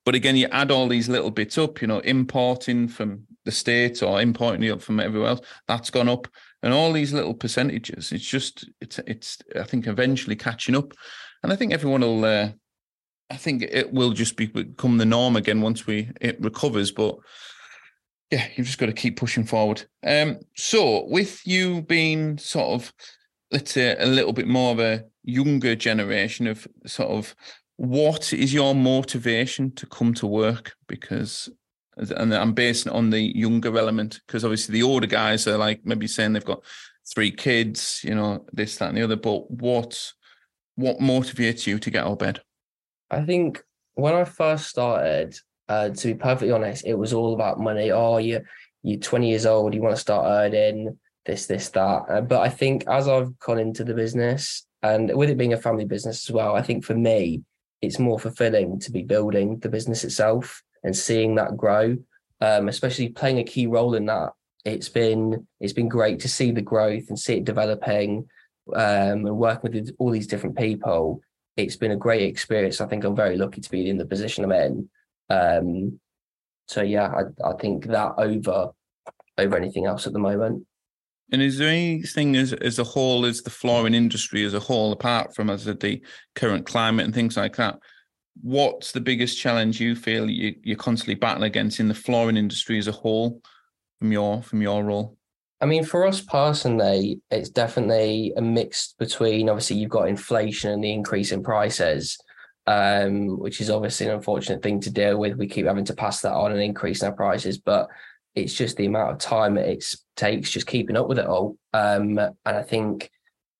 but 0.04 0.14
again, 0.14 0.36
you 0.36 0.46
add 0.52 0.70
all 0.70 0.88
these 0.88 1.08
little 1.08 1.30
bits 1.30 1.58
up. 1.58 1.80
You 1.80 1.88
know, 1.88 1.98
importing 2.00 2.88
from 2.88 3.22
the 3.44 3.52
states 3.52 4.02
or 4.02 4.20
importing 4.20 4.78
from 4.78 5.00
everywhere 5.00 5.30
else, 5.30 5.40
that's 5.66 5.90
gone 5.90 6.08
up 6.08 6.28
and 6.62 6.72
all 6.74 6.92
these 6.92 7.12
little 7.12 7.34
percentages. 7.34 8.12
It's 8.12 8.24
just 8.24 8.68
it's 8.80 8.98
it's 9.06 9.38
I 9.54 9.62
think 9.62 9.86
eventually 9.86 10.36
catching 10.36 10.76
up, 10.76 10.92
and 11.42 11.52
I 11.52 11.56
think 11.56 11.72
everyone 11.72 12.00
will. 12.00 12.24
Uh, 12.24 12.50
I 13.28 13.36
think 13.36 13.62
it 13.62 13.92
will 13.92 14.12
just 14.12 14.36
be, 14.36 14.46
become 14.46 14.98
the 14.98 15.04
norm 15.04 15.34
again 15.34 15.60
once 15.60 15.86
we 15.86 16.10
it 16.20 16.40
recovers. 16.40 16.90
But 16.90 17.16
yeah, 18.30 18.46
you've 18.56 18.66
just 18.66 18.78
got 18.78 18.86
to 18.86 18.92
keep 18.92 19.16
pushing 19.16 19.44
forward. 19.44 19.84
Um, 20.04 20.38
so 20.56 21.06
with 21.06 21.46
you 21.46 21.82
being 21.82 22.38
sort 22.38 22.80
of 22.80 22.92
let's 23.50 23.72
say 23.72 23.96
a 23.98 24.06
little 24.06 24.32
bit 24.32 24.46
more 24.46 24.72
of 24.72 24.80
a 24.80 25.04
younger 25.22 25.74
generation 25.74 26.46
of 26.46 26.66
sort 26.86 27.10
of 27.10 27.34
what 27.76 28.32
is 28.32 28.54
your 28.54 28.74
motivation 28.74 29.70
to 29.74 29.86
come 29.86 30.14
to 30.14 30.26
work? 30.26 30.74
Because 30.88 31.50
and 31.96 32.34
I'm 32.34 32.52
basing 32.52 32.92
on 32.92 33.10
the 33.10 33.20
younger 33.20 33.76
element 33.78 34.20
because 34.26 34.44
obviously 34.44 34.74
the 34.74 34.82
older 34.82 35.06
guys 35.06 35.46
are 35.46 35.56
like 35.56 35.80
maybe 35.84 36.06
saying 36.06 36.32
they've 36.32 36.44
got 36.44 36.62
three 37.14 37.30
kids, 37.30 38.00
you 38.04 38.14
know, 38.14 38.44
this, 38.52 38.76
that, 38.76 38.88
and 38.90 38.98
the 38.98 39.02
other. 39.02 39.16
But 39.16 39.50
what 39.50 40.12
what 40.74 40.98
motivates 40.98 41.66
you 41.66 41.78
to 41.78 41.90
get 41.90 42.04
out 42.04 42.12
of 42.12 42.18
bed? 42.18 42.40
I 43.10 43.22
think 43.22 43.62
when 43.94 44.14
I 44.14 44.24
first 44.24 44.68
started, 44.68 45.36
uh, 45.68 45.90
to 45.90 46.08
be 46.08 46.14
perfectly 46.14 46.50
honest, 46.50 46.86
it 46.86 46.94
was 46.94 47.14
all 47.14 47.32
about 47.32 47.60
money. 47.60 47.90
Oh, 47.90 48.18
you 48.18 48.42
you're 48.82 49.00
20 49.00 49.28
years 49.28 49.46
old, 49.46 49.74
you 49.74 49.82
want 49.82 49.96
to 49.96 50.00
start 50.00 50.26
earning 50.26 50.98
this, 51.26 51.46
this, 51.46 51.68
that. 51.70 52.04
Uh, 52.08 52.20
but 52.20 52.40
I 52.40 52.48
think 52.48 52.84
as 52.88 53.08
I've 53.08 53.38
gone 53.40 53.58
into 53.58 53.84
the 53.84 53.94
business 53.94 54.66
and 54.82 55.14
with 55.14 55.30
it 55.30 55.38
being 55.38 55.52
a 55.52 55.58
family 55.58 55.84
business 55.84 56.28
as 56.28 56.32
well, 56.32 56.54
I 56.54 56.62
think 56.62 56.84
for 56.84 56.94
me, 56.94 57.42
it's 57.82 57.98
more 57.98 58.18
fulfilling 58.18 58.80
to 58.80 58.90
be 58.90 59.02
building 59.02 59.58
the 59.58 59.68
business 59.68 60.04
itself 60.04 60.62
and 60.82 60.96
seeing 60.96 61.34
that 61.34 61.56
grow, 61.56 61.96
um, 62.40 62.68
especially 62.68 63.08
playing 63.10 63.38
a 63.38 63.44
key 63.44 63.66
role 63.66 63.94
in 63.94 64.06
that. 64.06 64.32
It's 64.64 64.88
been 64.88 65.46
it's 65.60 65.72
been 65.72 65.88
great 65.88 66.20
to 66.20 66.28
see 66.28 66.50
the 66.50 66.62
growth 66.62 67.04
and 67.08 67.18
see 67.18 67.36
it 67.36 67.44
developing, 67.44 68.28
um, 68.74 69.26
and 69.26 69.36
working 69.36 69.70
with 69.72 69.94
all 69.98 70.10
these 70.10 70.26
different 70.26 70.56
people. 70.56 71.20
It's 71.56 71.76
been 71.76 71.92
a 71.92 71.96
great 71.96 72.22
experience. 72.22 72.80
I 72.80 72.86
think 72.86 73.04
I'm 73.04 73.14
very 73.14 73.36
lucky 73.36 73.60
to 73.60 73.70
be 73.70 73.88
in 73.88 73.96
the 73.96 74.06
position 74.06 74.44
I'm 74.44 74.52
in. 74.52 74.88
Um, 75.30 76.00
so 76.68 76.82
yeah, 76.82 77.08
I, 77.08 77.48
I 77.48 77.52
think 77.54 77.86
that 77.86 78.14
over 78.18 78.70
over 79.38 79.56
anything 79.56 79.86
else 79.86 80.06
at 80.06 80.12
the 80.12 80.18
moment. 80.18 80.66
And 81.32 81.42
is 81.42 81.58
there 81.58 81.68
anything 81.68 82.36
as 82.36 82.52
as 82.52 82.78
a 82.78 82.84
whole, 82.84 83.26
as 83.26 83.42
the 83.42 83.50
flooring 83.50 83.94
industry 83.94 84.44
as 84.44 84.54
a 84.54 84.60
whole, 84.60 84.92
apart 84.92 85.34
from 85.34 85.50
as 85.50 85.64
the 85.64 86.00
current 86.34 86.66
climate 86.66 87.04
and 87.04 87.14
things 87.14 87.36
like 87.36 87.56
that, 87.56 87.78
what's 88.42 88.92
the 88.92 89.00
biggest 89.00 89.38
challenge 89.38 89.80
you 89.80 89.94
feel 89.94 90.30
you, 90.30 90.54
you're 90.62 90.76
constantly 90.76 91.14
battling 91.14 91.48
against 91.48 91.80
in 91.80 91.88
the 91.88 91.94
flooring 91.94 92.36
industry 92.36 92.78
as 92.78 92.88
a 92.88 92.92
whole 92.92 93.40
from 93.98 94.12
your 94.12 94.42
from 94.42 94.62
your 94.62 94.84
role? 94.84 95.16
I 95.60 95.66
mean, 95.66 95.84
for 95.84 96.06
us 96.06 96.20
personally, 96.20 97.20
it's 97.30 97.48
definitely 97.48 98.32
a 98.36 98.42
mix 98.42 98.94
between 98.98 99.48
obviously 99.48 99.78
you've 99.78 99.90
got 99.90 100.08
inflation 100.08 100.70
and 100.70 100.84
the 100.84 100.92
increase 100.92 101.32
in 101.32 101.42
prices, 101.42 102.18
um, 102.66 103.38
which 103.38 103.60
is 103.60 103.70
obviously 103.70 104.06
an 104.06 104.14
unfortunate 104.14 104.62
thing 104.62 104.80
to 104.80 104.90
deal 104.90 105.18
with. 105.18 105.36
We 105.36 105.48
keep 105.48 105.66
having 105.66 105.86
to 105.86 105.94
pass 105.94 106.20
that 106.20 106.34
on 106.34 106.52
and 106.52 106.60
increase 106.60 107.02
our 107.02 107.12
prices, 107.12 107.56
but 107.58 107.88
it's 108.36 108.54
just 108.54 108.76
the 108.76 108.86
amount 108.86 109.12
of 109.12 109.18
time 109.18 109.56
it 109.56 109.84
takes 110.14 110.50
just 110.50 110.66
keeping 110.66 110.96
up 110.96 111.08
with 111.08 111.18
it 111.18 111.26
all. 111.26 111.56
Um, 111.72 112.18
and 112.18 112.32
I 112.44 112.62
think 112.62 113.10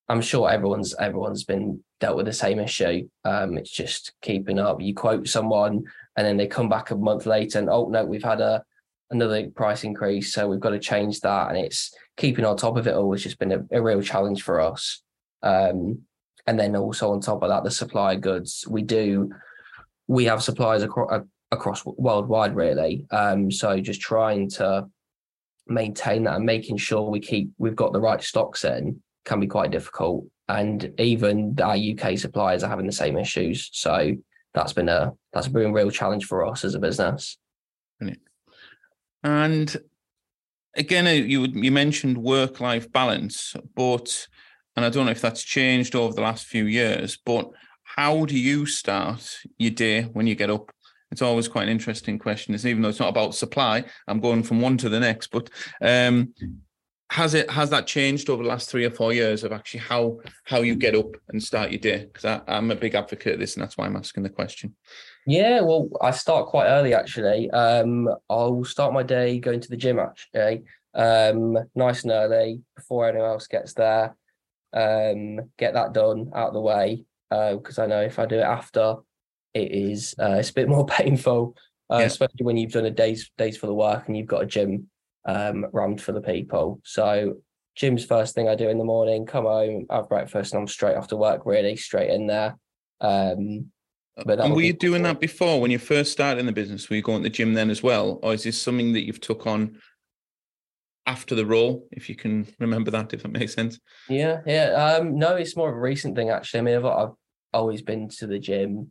I'm 0.08 0.20
sure 0.20 0.50
everyone's 0.50 0.94
everyone's 0.94 1.44
been 1.44 1.82
dealt 1.98 2.16
with 2.16 2.26
the 2.26 2.32
same 2.32 2.60
issue. 2.60 3.08
Um, 3.24 3.56
it's 3.56 3.70
just 3.70 4.12
keeping 4.20 4.58
up. 4.58 4.80
You 4.80 4.94
quote 4.94 5.26
someone, 5.26 5.84
and 6.16 6.26
then 6.26 6.36
they 6.36 6.46
come 6.46 6.68
back 6.68 6.90
a 6.90 6.96
month 6.96 7.26
later, 7.26 7.58
and 7.58 7.70
oh 7.70 7.88
no, 7.88 8.04
we've 8.04 8.22
had 8.22 8.40
a 8.40 8.62
another 9.10 9.48
price 9.50 9.82
increase, 9.82 10.32
so 10.32 10.46
we've 10.46 10.60
got 10.60 10.70
to 10.70 10.78
change 10.78 11.20
that. 11.20 11.48
And 11.48 11.56
it's 11.58 11.94
keeping 12.16 12.44
on 12.44 12.56
top 12.56 12.76
of 12.76 12.86
it 12.86 12.94
all 12.94 13.12
has 13.12 13.22
just 13.22 13.38
been 13.38 13.52
a, 13.52 13.64
a 13.72 13.82
real 13.82 14.02
challenge 14.02 14.42
for 14.42 14.60
us. 14.60 15.02
Um, 15.42 16.02
and 16.46 16.58
then 16.60 16.76
also 16.76 17.12
on 17.12 17.20
top 17.20 17.42
of 17.42 17.48
that, 17.48 17.64
the 17.64 17.70
supply 17.70 18.14
goods 18.14 18.64
we 18.68 18.82
do. 18.82 19.30
We 20.08 20.26
have 20.26 20.42
suppliers 20.42 20.84
across 20.84 21.22
across 21.50 21.84
worldwide, 21.84 22.54
really. 22.54 23.06
Um, 23.10 23.50
so 23.50 23.80
just 23.80 24.00
trying 24.00 24.50
to 24.50 24.86
maintain 25.66 26.24
that 26.24 26.36
and 26.36 26.46
making 26.46 26.76
sure 26.76 27.10
we 27.10 27.20
keep 27.20 27.50
we've 27.58 27.76
got 27.76 27.92
the 27.92 28.00
right 28.00 28.22
stocks 28.22 28.64
in 28.64 29.02
can 29.24 29.40
be 29.40 29.46
quite 29.46 29.70
difficult. 29.70 30.26
And 30.48 30.92
even 30.98 31.56
our 31.60 31.76
UK 31.76 32.18
suppliers 32.18 32.62
are 32.62 32.70
having 32.70 32.86
the 32.86 32.92
same 32.92 33.18
issues. 33.18 33.68
So 33.72 34.14
that's 34.54 34.72
been 34.72 34.88
a 34.88 35.12
that's 35.32 35.48
been 35.48 35.70
a 35.70 35.72
real 35.72 35.90
challenge 35.90 36.26
for 36.26 36.46
us 36.46 36.64
as 36.64 36.74
a 36.74 36.78
business. 36.78 37.36
And 39.22 39.76
again, 40.76 41.06
uh, 41.06 41.10
you 41.10 41.46
you 41.46 41.72
mentioned 41.72 42.18
work 42.18 42.60
life 42.60 42.90
balance, 42.92 43.54
but 43.74 44.28
and 44.76 44.84
I 44.84 44.90
don't 44.90 45.06
know 45.06 45.12
if 45.12 45.20
that's 45.20 45.42
changed 45.42 45.94
over 45.94 46.14
the 46.14 46.20
last 46.20 46.46
few 46.46 46.66
years, 46.66 47.18
but 47.24 47.50
how 47.82 48.24
do 48.24 48.38
you 48.38 48.66
start 48.66 49.38
your 49.58 49.70
day 49.70 50.02
when 50.02 50.26
you 50.26 50.34
get 50.34 50.50
up? 50.50 50.70
It's 51.16 51.22
always 51.22 51.48
quite 51.48 51.62
an 51.62 51.70
interesting 51.70 52.18
question. 52.18 52.54
It's 52.54 52.66
even 52.66 52.82
though 52.82 52.90
it's 52.90 53.00
not 53.00 53.08
about 53.08 53.34
supply, 53.34 53.86
I'm 54.06 54.20
going 54.20 54.42
from 54.42 54.60
one 54.60 54.76
to 54.76 54.90
the 54.90 55.00
next. 55.00 55.28
But 55.28 55.48
um, 55.80 56.34
has 57.08 57.32
it 57.32 57.48
has 57.50 57.70
that 57.70 57.86
changed 57.86 58.28
over 58.28 58.42
the 58.42 58.48
last 58.50 58.68
three 58.68 58.84
or 58.84 58.90
four 58.90 59.14
years 59.14 59.42
of 59.42 59.50
actually 59.50 59.80
how 59.80 60.20
how 60.44 60.60
you 60.60 60.74
get 60.74 60.94
up 60.94 61.16
and 61.30 61.42
start 61.42 61.70
your 61.70 61.80
day? 61.80 62.04
Because 62.12 62.42
I'm 62.46 62.70
a 62.70 62.76
big 62.76 62.94
advocate 62.94 63.32
of 63.32 63.40
this, 63.40 63.56
and 63.56 63.62
that's 63.62 63.78
why 63.78 63.86
I'm 63.86 63.96
asking 63.96 64.24
the 64.24 64.28
question. 64.28 64.76
Yeah, 65.26 65.62
well, 65.62 65.88
I 66.02 66.10
start 66.10 66.48
quite 66.48 66.66
early 66.66 66.92
actually. 66.92 67.50
Um, 67.50 68.10
I'll 68.28 68.64
start 68.64 68.92
my 68.92 69.02
day 69.02 69.38
going 69.38 69.60
to 69.60 69.70
the 69.70 69.78
gym 69.78 69.98
actually, 69.98 70.64
um, 70.92 71.56
nice 71.74 72.02
and 72.02 72.12
early 72.12 72.60
before 72.76 73.08
anyone 73.08 73.30
else 73.30 73.46
gets 73.46 73.72
there. 73.72 74.14
Um, 74.74 75.50
get 75.56 75.72
that 75.72 75.94
done 75.94 76.30
out 76.34 76.48
of 76.48 76.52
the 76.52 76.60
way 76.60 77.06
because 77.30 77.78
uh, 77.78 77.84
I 77.84 77.86
know 77.86 78.02
if 78.02 78.18
I 78.18 78.26
do 78.26 78.36
it 78.36 78.42
after, 78.42 78.96
it 79.56 79.72
is 79.72 80.14
uh, 80.20 80.36
it's 80.38 80.50
a 80.50 80.54
bit 80.54 80.68
more 80.68 80.86
painful, 81.00 81.56
uh, 81.90 81.98
yeah. 81.98 82.04
especially 82.04 82.44
when 82.44 82.56
you've 82.56 82.72
done 82.72 82.86
a 82.86 82.90
day's 82.90 83.30
days 83.38 83.56
for 83.56 83.66
the 83.66 83.74
work 83.74 84.06
and 84.06 84.16
you've 84.16 84.26
got 84.26 84.42
a 84.42 84.46
gym 84.46 84.88
um, 85.24 85.66
rammed 85.72 86.00
for 86.00 86.12
the 86.12 86.20
people. 86.20 86.80
So 86.84 87.36
gym's 87.74 88.04
first 88.04 88.34
thing 88.34 88.48
I 88.48 88.54
do 88.54 88.68
in 88.68 88.78
the 88.78 88.84
morning. 88.84 89.26
Come 89.26 89.44
home, 89.44 89.86
have 89.90 90.08
breakfast, 90.08 90.52
and 90.52 90.60
I'm 90.60 90.68
straight 90.68 90.96
off 90.96 91.08
to 91.08 91.16
work. 91.16 91.42
Really 91.44 91.76
straight 91.76 92.10
in 92.10 92.26
there. 92.26 92.56
Um, 93.00 93.70
but 94.24 94.40
and 94.40 94.54
were 94.54 94.62
you 94.62 94.72
doing 94.72 95.02
that 95.02 95.20
before 95.20 95.60
when 95.60 95.70
you 95.70 95.78
first 95.78 96.12
started 96.12 96.40
in 96.40 96.46
the 96.46 96.52
business? 96.52 96.88
Were 96.88 96.96
you 96.96 97.02
going 97.02 97.22
to 97.22 97.28
the 97.28 97.30
gym 97.30 97.52
then 97.52 97.70
as 97.70 97.82
well, 97.82 98.18
or 98.22 98.32
is 98.32 98.44
this 98.44 98.60
something 98.60 98.92
that 98.94 99.04
you've 99.04 99.20
took 99.20 99.46
on 99.46 99.78
after 101.06 101.34
the 101.34 101.44
role? 101.44 101.86
If 101.92 102.08
you 102.08 102.14
can 102.14 102.46
remember 102.58 102.90
that, 102.92 103.12
if 103.12 103.22
that 103.22 103.32
makes 103.32 103.52
sense. 103.52 103.78
Yeah, 104.08 104.40
yeah. 104.46 104.98
Um, 104.98 105.18
no, 105.18 105.36
it's 105.36 105.56
more 105.56 105.68
of 105.68 105.76
a 105.76 105.80
recent 105.80 106.16
thing 106.16 106.30
actually. 106.30 106.60
I 106.60 106.62
mean, 106.62 106.76
I've, 106.76 106.86
I've 106.86 107.10
always 107.52 107.82
been 107.82 108.08
to 108.08 108.26
the 108.26 108.38
gym 108.38 108.90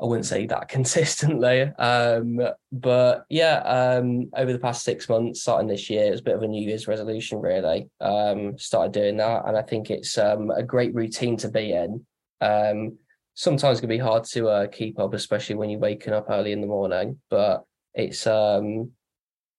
I 0.00 0.06
wouldn't 0.06 0.26
say 0.26 0.46
that 0.46 0.68
consistently. 0.68 1.62
Um, 1.78 2.40
but 2.72 3.24
yeah, 3.28 3.58
um, 3.58 4.30
over 4.36 4.52
the 4.52 4.58
past 4.58 4.84
six 4.84 5.08
months, 5.08 5.42
starting 5.42 5.68
this 5.68 5.88
year, 5.88 6.10
it's 6.10 6.20
a 6.20 6.24
bit 6.24 6.34
of 6.34 6.42
a 6.42 6.48
New 6.48 6.66
Year's 6.66 6.88
resolution, 6.88 7.40
really. 7.40 7.88
Um, 8.00 8.58
started 8.58 8.92
doing 8.92 9.16
that, 9.18 9.46
and 9.46 9.56
I 9.56 9.62
think 9.62 9.90
it's 9.90 10.18
um, 10.18 10.50
a 10.50 10.62
great 10.62 10.94
routine 10.94 11.36
to 11.38 11.48
be 11.48 11.72
in. 11.72 12.04
Um, 12.40 12.98
sometimes 13.34 13.78
it 13.78 13.82
can 13.82 13.88
be 13.88 13.98
hard 13.98 14.24
to 14.24 14.48
uh, 14.48 14.66
keep 14.66 14.98
up, 14.98 15.14
especially 15.14 15.56
when 15.56 15.70
you're 15.70 15.80
waking 15.80 16.12
up 16.12 16.26
early 16.28 16.52
in 16.52 16.60
the 16.60 16.66
morning. 16.66 17.20
But 17.30 17.64
it's 17.94 18.26
um, 18.26 18.90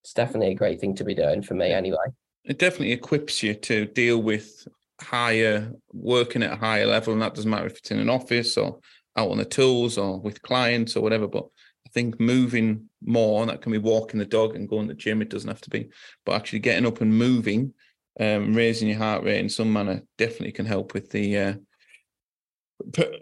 it's 0.04 0.14
definitely 0.14 0.52
a 0.52 0.56
great 0.56 0.80
thing 0.80 0.96
to 0.96 1.04
be 1.04 1.16
doing 1.16 1.42
for 1.42 1.54
me, 1.54 1.72
anyway. 1.72 2.06
It 2.44 2.60
definitely 2.60 2.92
equips 2.92 3.42
you 3.42 3.56
to 3.56 3.86
deal 3.86 4.22
with 4.22 4.68
higher 5.02 5.72
working 5.94 6.44
at 6.44 6.54
a 6.54 6.58
higher 6.58 6.86
level, 6.86 7.14
and 7.14 7.22
that 7.22 7.36
doesn't 7.36 7.50
matter 7.50 7.68
if 7.68 7.78
it's 7.78 7.92
in 7.92 8.00
an 8.00 8.10
office 8.10 8.58
or 8.58 8.80
out 9.16 9.32
on 9.32 9.38
the 9.38 9.46
tools 9.46 9.98
or 9.98 10.20
with 10.20 10.42
clients 10.42 10.96
or 10.96 11.02
whatever. 11.02 11.28
But 11.28 11.46
I 11.88 11.90
think 11.92 12.20
moving 12.20 12.90
more, 13.04 13.42
and 13.42 13.50
that 13.50 13.62
can 13.62 13.72
be 13.72 13.78
walking 13.78 14.20
the 14.20 14.26
dog 14.26 14.56
and 14.56 14.70
going 14.70 14.88
to 14.88 14.94
the 14.94 15.00
gym, 15.00 15.22
it 15.22 15.30
doesn't 15.30 15.50
have 15.50 15.62
to 15.62 15.70
be, 15.70 15.90
but 16.26 16.36
actually 16.36 16.60
getting 16.60 16.86
up 16.86 17.02
and 17.02 17.18
moving, 17.18 17.74
um, 18.20 18.54
raising 18.54 18.90
your 18.90 18.98
heart 18.98 19.24
rate 19.24 19.40
in 19.40 19.50
some 19.50 19.72
manner 19.72 20.02
definitely 20.18 20.52
can 20.52 20.66
help 20.66 20.94
with 20.94 21.12
the 21.12 21.38
uh, 21.38 21.54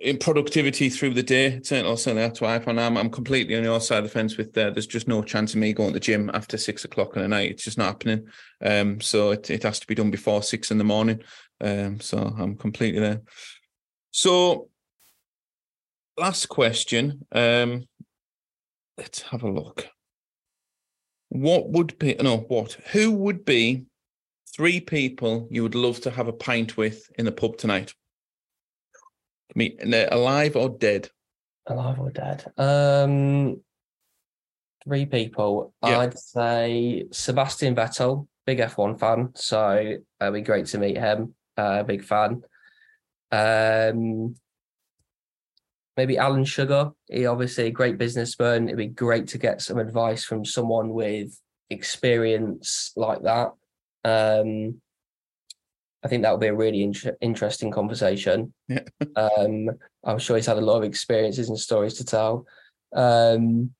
in 0.01 0.17
productivity 0.17 0.89
through 0.89 1.13
the 1.13 1.23
day. 1.23 1.59
Certainly, 1.63 1.95
certainly 1.97 2.23
that's 2.23 2.41
why 2.41 2.55
I 2.55 2.59
find 2.59 2.79
I'm, 2.79 2.97
I'm 2.97 3.09
completely 3.09 3.55
on 3.55 3.63
your 3.63 3.79
side 3.79 3.99
of 3.99 4.05
the 4.05 4.09
fence 4.09 4.35
with 4.35 4.57
uh, 4.57 4.71
there's 4.71 4.87
just 4.87 5.07
no 5.07 5.21
chance 5.21 5.53
of 5.53 5.59
me 5.59 5.73
going 5.73 5.89
to 5.89 5.93
the 5.93 5.99
gym 5.99 6.31
after 6.33 6.57
six 6.57 6.85
o'clock 6.85 7.15
in 7.15 7.21
the 7.21 7.27
night. 7.27 7.51
It's 7.51 7.63
just 7.63 7.77
not 7.77 7.87
happening. 7.87 8.27
Um, 8.61 8.99
so 8.99 9.31
it, 9.31 9.49
it 9.49 9.63
has 9.63 9.79
to 9.79 9.87
be 9.87 9.95
done 9.95 10.11
before 10.11 10.41
six 10.41 10.71
in 10.71 10.79
the 10.79 10.83
morning. 10.83 11.21
Um, 11.61 11.99
so 11.99 12.17
I'm 12.17 12.57
completely 12.57 12.99
there. 12.99 13.21
So 14.11 14.69
last 16.17 16.47
question. 16.47 17.25
Um, 17.31 17.85
let's 18.97 19.21
have 19.23 19.43
a 19.43 19.49
look. 19.49 19.87
What 21.29 21.69
would 21.69 21.97
be 21.97 22.15
no 22.15 22.37
what? 22.37 22.73
Who 22.91 23.11
would 23.11 23.43
be 23.45 23.85
three 24.55 24.79
people 24.79 25.47
you 25.49 25.63
would 25.63 25.75
love 25.75 25.99
to 26.01 26.11
have 26.11 26.27
a 26.27 26.33
pint 26.33 26.77
with 26.77 27.09
in 27.17 27.25
the 27.25 27.31
pub 27.31 27.57
tonight? 27.57 27.93
Me, 29.55 29.77
alive 30.11 30.55
or 30.55 30.69
dead? 30.69 31.09
Alive 31.67 31.99
or 31.99 32.11
dead? 32.11 32.45
Um, 32.57 33.61
three 34.83 35.05
people. 35.05 35.73
I'd 35.81 36.17
say 36.17 37.05
Sebastian 37.11 37.75
Vettel, 37.75 38.27
big 38.45 38.59
F1 38.59 38.99
fan, 38.99 39.31
so 39.35 39.97
it'd 40.21 40.33
be 40.33 40.41
great 40.41 40.67
to 40.67 40.77
meet 40.77 40.97
him. 40.97 41.35
Uh, 41.55 41.83
big 41.83 42.03
fan. 42.03 42.43
Um, 43.31 44.35
maybe 45.97 46.17
Alan 46.17 46.45
Sugar. 46.45 46.91
He 47.07 47.25
obviously 47.25 47.67
a 47.67 47.71
great 47.71 47.97
businessman. 47.97 48.65
It'd 48.65 48.77
be 48.77 48.87
great 48.87 49.27
to 49.29 49.37
get 49.37 49.61
some 49.61 49.77
advice 49.77 50.23
from 50.23 50.45
someone 50.45 50.89
with 50.89 51.39
experience 51.69 52.91
like 52.95 53.23
that. 53.23 53.51
Um, 54.05 54.81
I 56.03 56.09
think 56.09 56.23
that 56.23 56.31
would 56.31 56.41
be 56.41 56.47
a 56.47 56.55
really 56.55 56.83
inter- 56.83 57.17
interesting 57.21 57.71
conversation. 57.71 58.53
Yeah. 58.67 58.83
um, 59.15 59.69
I'm 60.03 60.19
sure 60.19 60.35
he's 60.35 60.45
had 60.45 60.57
a 60.57 60.61
lot 60.61 60.77
of 60.77 60.83
experiences 60.83 61.49
and 61.49 61.57
stories 61.57 61.95
to 61.95 62.05
tell. 62.05 62.45
Um, 62.93 63.71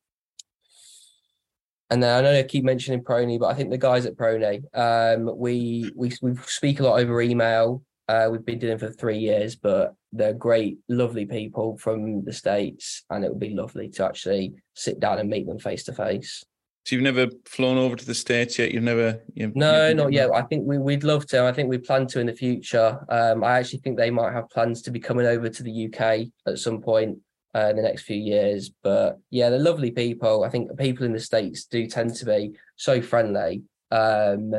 and 1.90 2.02
then 2.02 2.18
I 2.18 2.22
know 2.22 2.40
I 2.40 2.44
keep 2.44 2.64
mentioning 2.64 3.04
Pro 3.04 3.24
Knee, 3.26 3.38
but 3.38 3.48
I 3.48 3.54
think 3.54 3.70
the 3.70 3.78
guys 3.78 4.06
at 4.06 4.18
Pro 4.18 4.38
Knee, 4.38 4.64
um, 4.74 5.38
we 5.38 5.92
we 5.96 6.12
we 6.22 6.36
speak 6.48 6.80
a 6.80 6.84
lot 6.84 7.00
over 7.00 7.22
email. 7.22 7.84
Uh, 8.08 8.28
we've 8.32 8.46
been 8.46 8.60
doing 8.60 8.78
for 8.78 8.90
three 8.90 9.18
years, 9.18 9.56
but 9.56 9.96
they're 10.12 10.34
great, 10.34 10.78
lovely 10.90 11.26
people 11.26 11.78
from 11.78 12.24
the 12.26 12.34
States, 12.34 13.04
and 13.10 13.24
it 13.24 13.30
would 13.30 13.40
be 13.40 13.54
lovely 13.54 13.90
to 13.90 14.06
actually 14.06 14.54
sit 14.74 15.00
down 15.00 15.20
and 15.20 15.30
meet 15.30 15.48
them 15.48 15.60
face 15.60 15.84
to 15.86 15.94
face. 15.94 16.44
So 16.86 16.96
you've 16.96 17.04
never 17.04 17.28
flown 17.46 17.78
over 17.78 17.96
to 17.96 18.06
the 18.06 18.14
States 18.14 18.60
yet? 18.60 18.74
You've 18.74 18.84
never 18.84 19.22
you've, 19.34 19.56
No, 19.56 19.88
you've, 19.88 19.98
not 19.98 20.12
yet. 20.12 20.32
I 20.34 20.42
think 20.42 20.68
we, 20.68 20.78
we'd 20.78 21.06
love 21.06 21.26
to. 21.28 21.46
I 21.46 21.54
think 21.54 21.70
we 21.70 21.78
plan 21.78 22.08
to 22.08 22.20
in 22.20 22.28
the 22.28 22.36
future. 22.36 23.00
Um, 23.08 23.42
I 23.42 23.60
actually 23.60 23.80
think 23.80 23.98
they 23.98 24.12
might 24.12 24.34
have 24.34 24.50
plans 24.50 24.82
to 24.84 24.92
be 24.92 25.00
coming 25.00 25.26
over 25.26 25.48
to 25.48 25.64
the 25.64 25.86
UK 25.88 26.28
at 26.46 26.60
some 26.60 26.82
point 26.82 27.20
uh, 27.56 27.68
in 27.70 27.78
the 27.78 27.82
next 27.82 28.02
few 28.02 28.18
years. 28.18 28.70
But 28.84 29.18
yeah, 29.30 29.50
they're 29.50 29.60
lovely 29.60 29.92
people. 29.92 30.44
I 30.44 30.50
think 30.50 30.78
people 30.78 31.06
in 31.06 31.14
the 31.14 31.22
States 31.22 31.64
do 31.64 31.88
tend 31.88 32.16
to 32.16 32.26
be 32.26 32.58
so 32.76 33.02
friendly. 33.02 33.64
Um, 33.90 34.54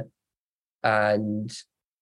and 0.82 1.54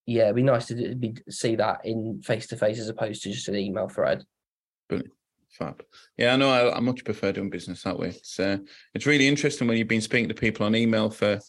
yeah, 0.07 0.25
it'd 0.25 0.37
be 0.37 0.43
nice 0.43 0.67
to 0.67 0.95
be, 0.95 1.15
see 1.29 1.57
that 1.57 1.85
in 1.85 2.23
face 2.23 2.47
to 2.49 2.57
face 2.57 2.79
as 2.79 2.89
opposed 2.89 3.23
to 3.23 3.31
just 3.31 3.49
an 3.49 3.57
email 3.57 3.89
thread. 3.89 4.25
Brilliant. 4.89 5.13
Fab. 5.51 5.83
Yeah, 6.17 6.33
I 6.33 6.37
know. 6.37 6.51
I, 6.51 6.77
I, 6.77 6.81
much 6.81 7.05
prefer 7.05 7.31
doing 7.31 7.51
business 7.51 7.83
that 7.83 7.99
way. 7.99 8.09
It's 8.09 8.41
uh, 8.41 8.57
it's 8.95 9.05
really 9.05 9.29
interesting 9.29 9.69
when 9.69 9.77
you've 9.77 9.87
been 9.87 10.01
speaking 10.01 10.29
to 10.29 10.35
people 10.35 10.65
on 10.65 10.75
email 10.75 11.11
for 11.11 11.41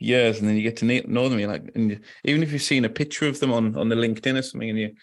years, 0.00 0.40
and 0.40 0.48
then 0.48 0.56
you 0.56 0.62
get 0.62 0.76
to 0.78 0.84
know 0.84 1.28
them. 1.28 1.38
You're 1.38 1.48
like, 1.48 1.70
and 1.76 1.92
you, 1.92 2.00
even 2.24 2.42
if 2.42 2.52
you've 2.52 2.60
seen 2.60 2.84
a 2.84 2.88
picture 2.88 3.28
of 3.28 3.38
them 3.38 3.52
on 3.52 3.76
on 3.76 3.88
the 3.88 3.94
LinkedIn 3.94 4.36
or 4.36 4.42
something, 4.42 4.68
and 4.68 4.78
you 4.78 4.94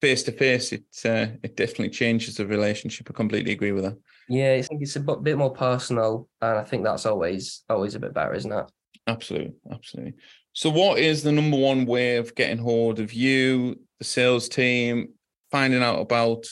face 0.00 0.22
to 0.24 0.32
face, 0.32 0.72
it 0.72 0.84
uh, 1.04 1.26
it 1.42 1.56
definitely 1.56 1.90
changes 1.90 2.36
the 2.36 2.46
relationship. 2.46 3.08
I 3.10 3.12
completely 3.12 3.52
agree 3.52 3.72
with 3.72 3.84
that. 3.84 3.98
Yeah, 4.28 4.54
I 4.54 4.62
think 4.62 4.82
it's 4.82 4.96
a 4.96 5.00
bit 5.00 5.36
more 5.36 5.52
personal, 5.52 6.28
and 6.40 6.58
I 6.58 6.64
think 6.64 6.84
that's 6.84 7.04
always 7.04 7.64
always 7.68 7.94
a 7.94 8.00
bit 8.00 8.14
better, 8.14 8.34
isn't 8.34 8.52
it? 8.52 8.64
Absolutely, 9.06 9.54
absolutely. 9.70 10.14
So, 10.56 10.70
what 10.70 10.98
is 10.98 11.22
the 11.22 11.32
number 11.32 11.58
one 11.58 11.84
way 11.84 12.16
of 12.16 12.34
getting 12.34 12.56
hold 12.56 12.98
of 12.98 13.12
you, 13.12 13.78
the 13.98 14.06
sales 14.06 14.48
team, 14.48 15.10
finding 15.50 15.82
out 15.82 16.00
about 16.00 16.46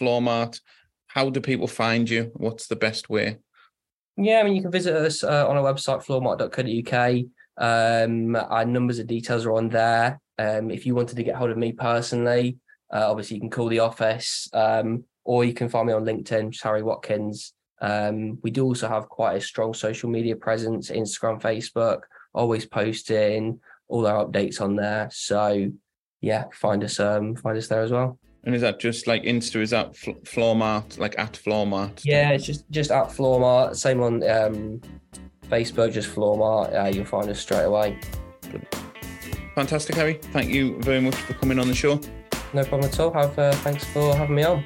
Floormart? 0.00 0.60
How 1.06 1.30
do 1.30 1.40
people 1.40 1.68
find 1.68 2.10
you? 2.10 2.32
What's 2.34 2.66
the 2.66 2.74
best 2.74 3.08
way? 3.08 3.38
Yeah, 4.16 4.40
I 4.40 4.42
mean, 4.42 4.56
you 4.56 4.62
can 4.62 4.72
visit 4.72 4.96
us 4.96 5.22
uh, 5.22 5.46
on 5.48 5.56
our 5.56 5.72
website, 5.72 6.04
floormart.co.uk. 6.04 7.26
Um, 7.56 8.34
our 8.34 8.64
numbers 8.64 8.98
and 8.98 9.08
details 9.08 9.46
are 9.46 9.52
on 9.52 9.68
there. 9.68 10.20
Um, 10.36 10.72
if 10.72 10.84
you 10.84 10.96
wanted 10.96 11.14
to 11.14 11.22
get 11.22 11.36
hold 11.36 11.52
of 11.52 11.56
me 11.56 11.70
personally, 11.70 12.56
uh, 12.92 13.08
obviously 13.08 13.36
you 13.36 13.40
can 13.40 13.50
call 13.50 13.68
the 13.68 13.78
office 13.78 14.48
um, 14.52 15.04
or 15.22 15.44
you 15.44 15.54
can 15.54 15.68
find 15.68 15.86
me 15.86 15.92
on 15.92 16.04
LinkedIn, 16.04 16.60
Harry 16.60 16.82
Watkins. 16.82 17.52
Um, 17.80 18.36
we 18.42 18.50
do 18.50 18.64
also 18.64 18.88
have 18.88 19.08
quite 19.08 19.36
a 19.36 19.40
strong 19.40 19.74
social 19.74 20.10
media 20.10 20.34
presence, 20.34 20.90
Instagram, 20.90 21.40
Facebook, 21.40 22.00
always 22.34 22.66
posting 22.66 23.60
all 23.88 24.06
our 24.06 24.24
updates 24.24 24.60
on 24.60 24.76
there. 24.76 25.08
So 25.12 25.70
yeah, 26.20 26.44
find 26.52 26.82
us 26.84 27.00
um, 27.00 27.36
find 27.36 27.56
us 27.56 27.68
there 27.68 27.82
as 27.82 27.90
well. 27.90 28.18
And 28.44 28.54
is 28.54 28.60
that 28.60 28.78
just 28.78 29.06
like 29.06 29.22
Insta? 29.22 29.60
Is 29.62 29.70
that 29.70 29.96
fl- 29.96 30.10
Floormart, 30.24 30.98
like 30.98 31.18
at 31.18 31.32
Floormart? 31.32 32.02
Yeah, 32.04 32.30
it's 32.30 32.44
just 32.44 32.70
just 32.70 32.90
at 32.90 33.08
Floormart. 33.08 33.76
Same 33.76 34.02
on 34.02 34.22
um, 34.28 34.80
Facebook, 35.48 35.92
just 35.92 36.14
Floormart. 36.14 36.74
Uh, 36.74 36.88
you'll 36.88 37.06
find 37.06 37.30
us 37.30 37.40
straight 37.40 37.64
away. 37.64 37.98
Fantastic, 39.54 39.96
Harry. 39.96 40.14
Thank 40.32 40.50
you 40.50 40.78
very 40.80 41.00
much 41.00 41.14
for 41.14 41.34
coming 41.34 41.58
on 41.58 41.68
the 41.68 41.74
show. 41.74 42.00
No 42.52 42.64
problem 42.64 42.90
at 42.90 43.00
all. 43.00 43.12
Have 43.12 43.38
uh, 43.38 43.52
thanks 43.52 43.84
for 43.84 44.14
having 44.14 44.36
me 44.36 44.44
on. 44.44 44.64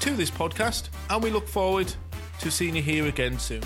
to 0.00 0.10
this 0.10 0.30
podcast, 0.30 0.90
and 1.08 1.22
we 1.22 1.30
look 1.30 1.48
forward 1.48 1.90
to 2.40 2.50
seeing 2.50 2.76
you 2.76 2.82
here 2.82 3.06
again 3.06 3.38
soon. 3.38 3.62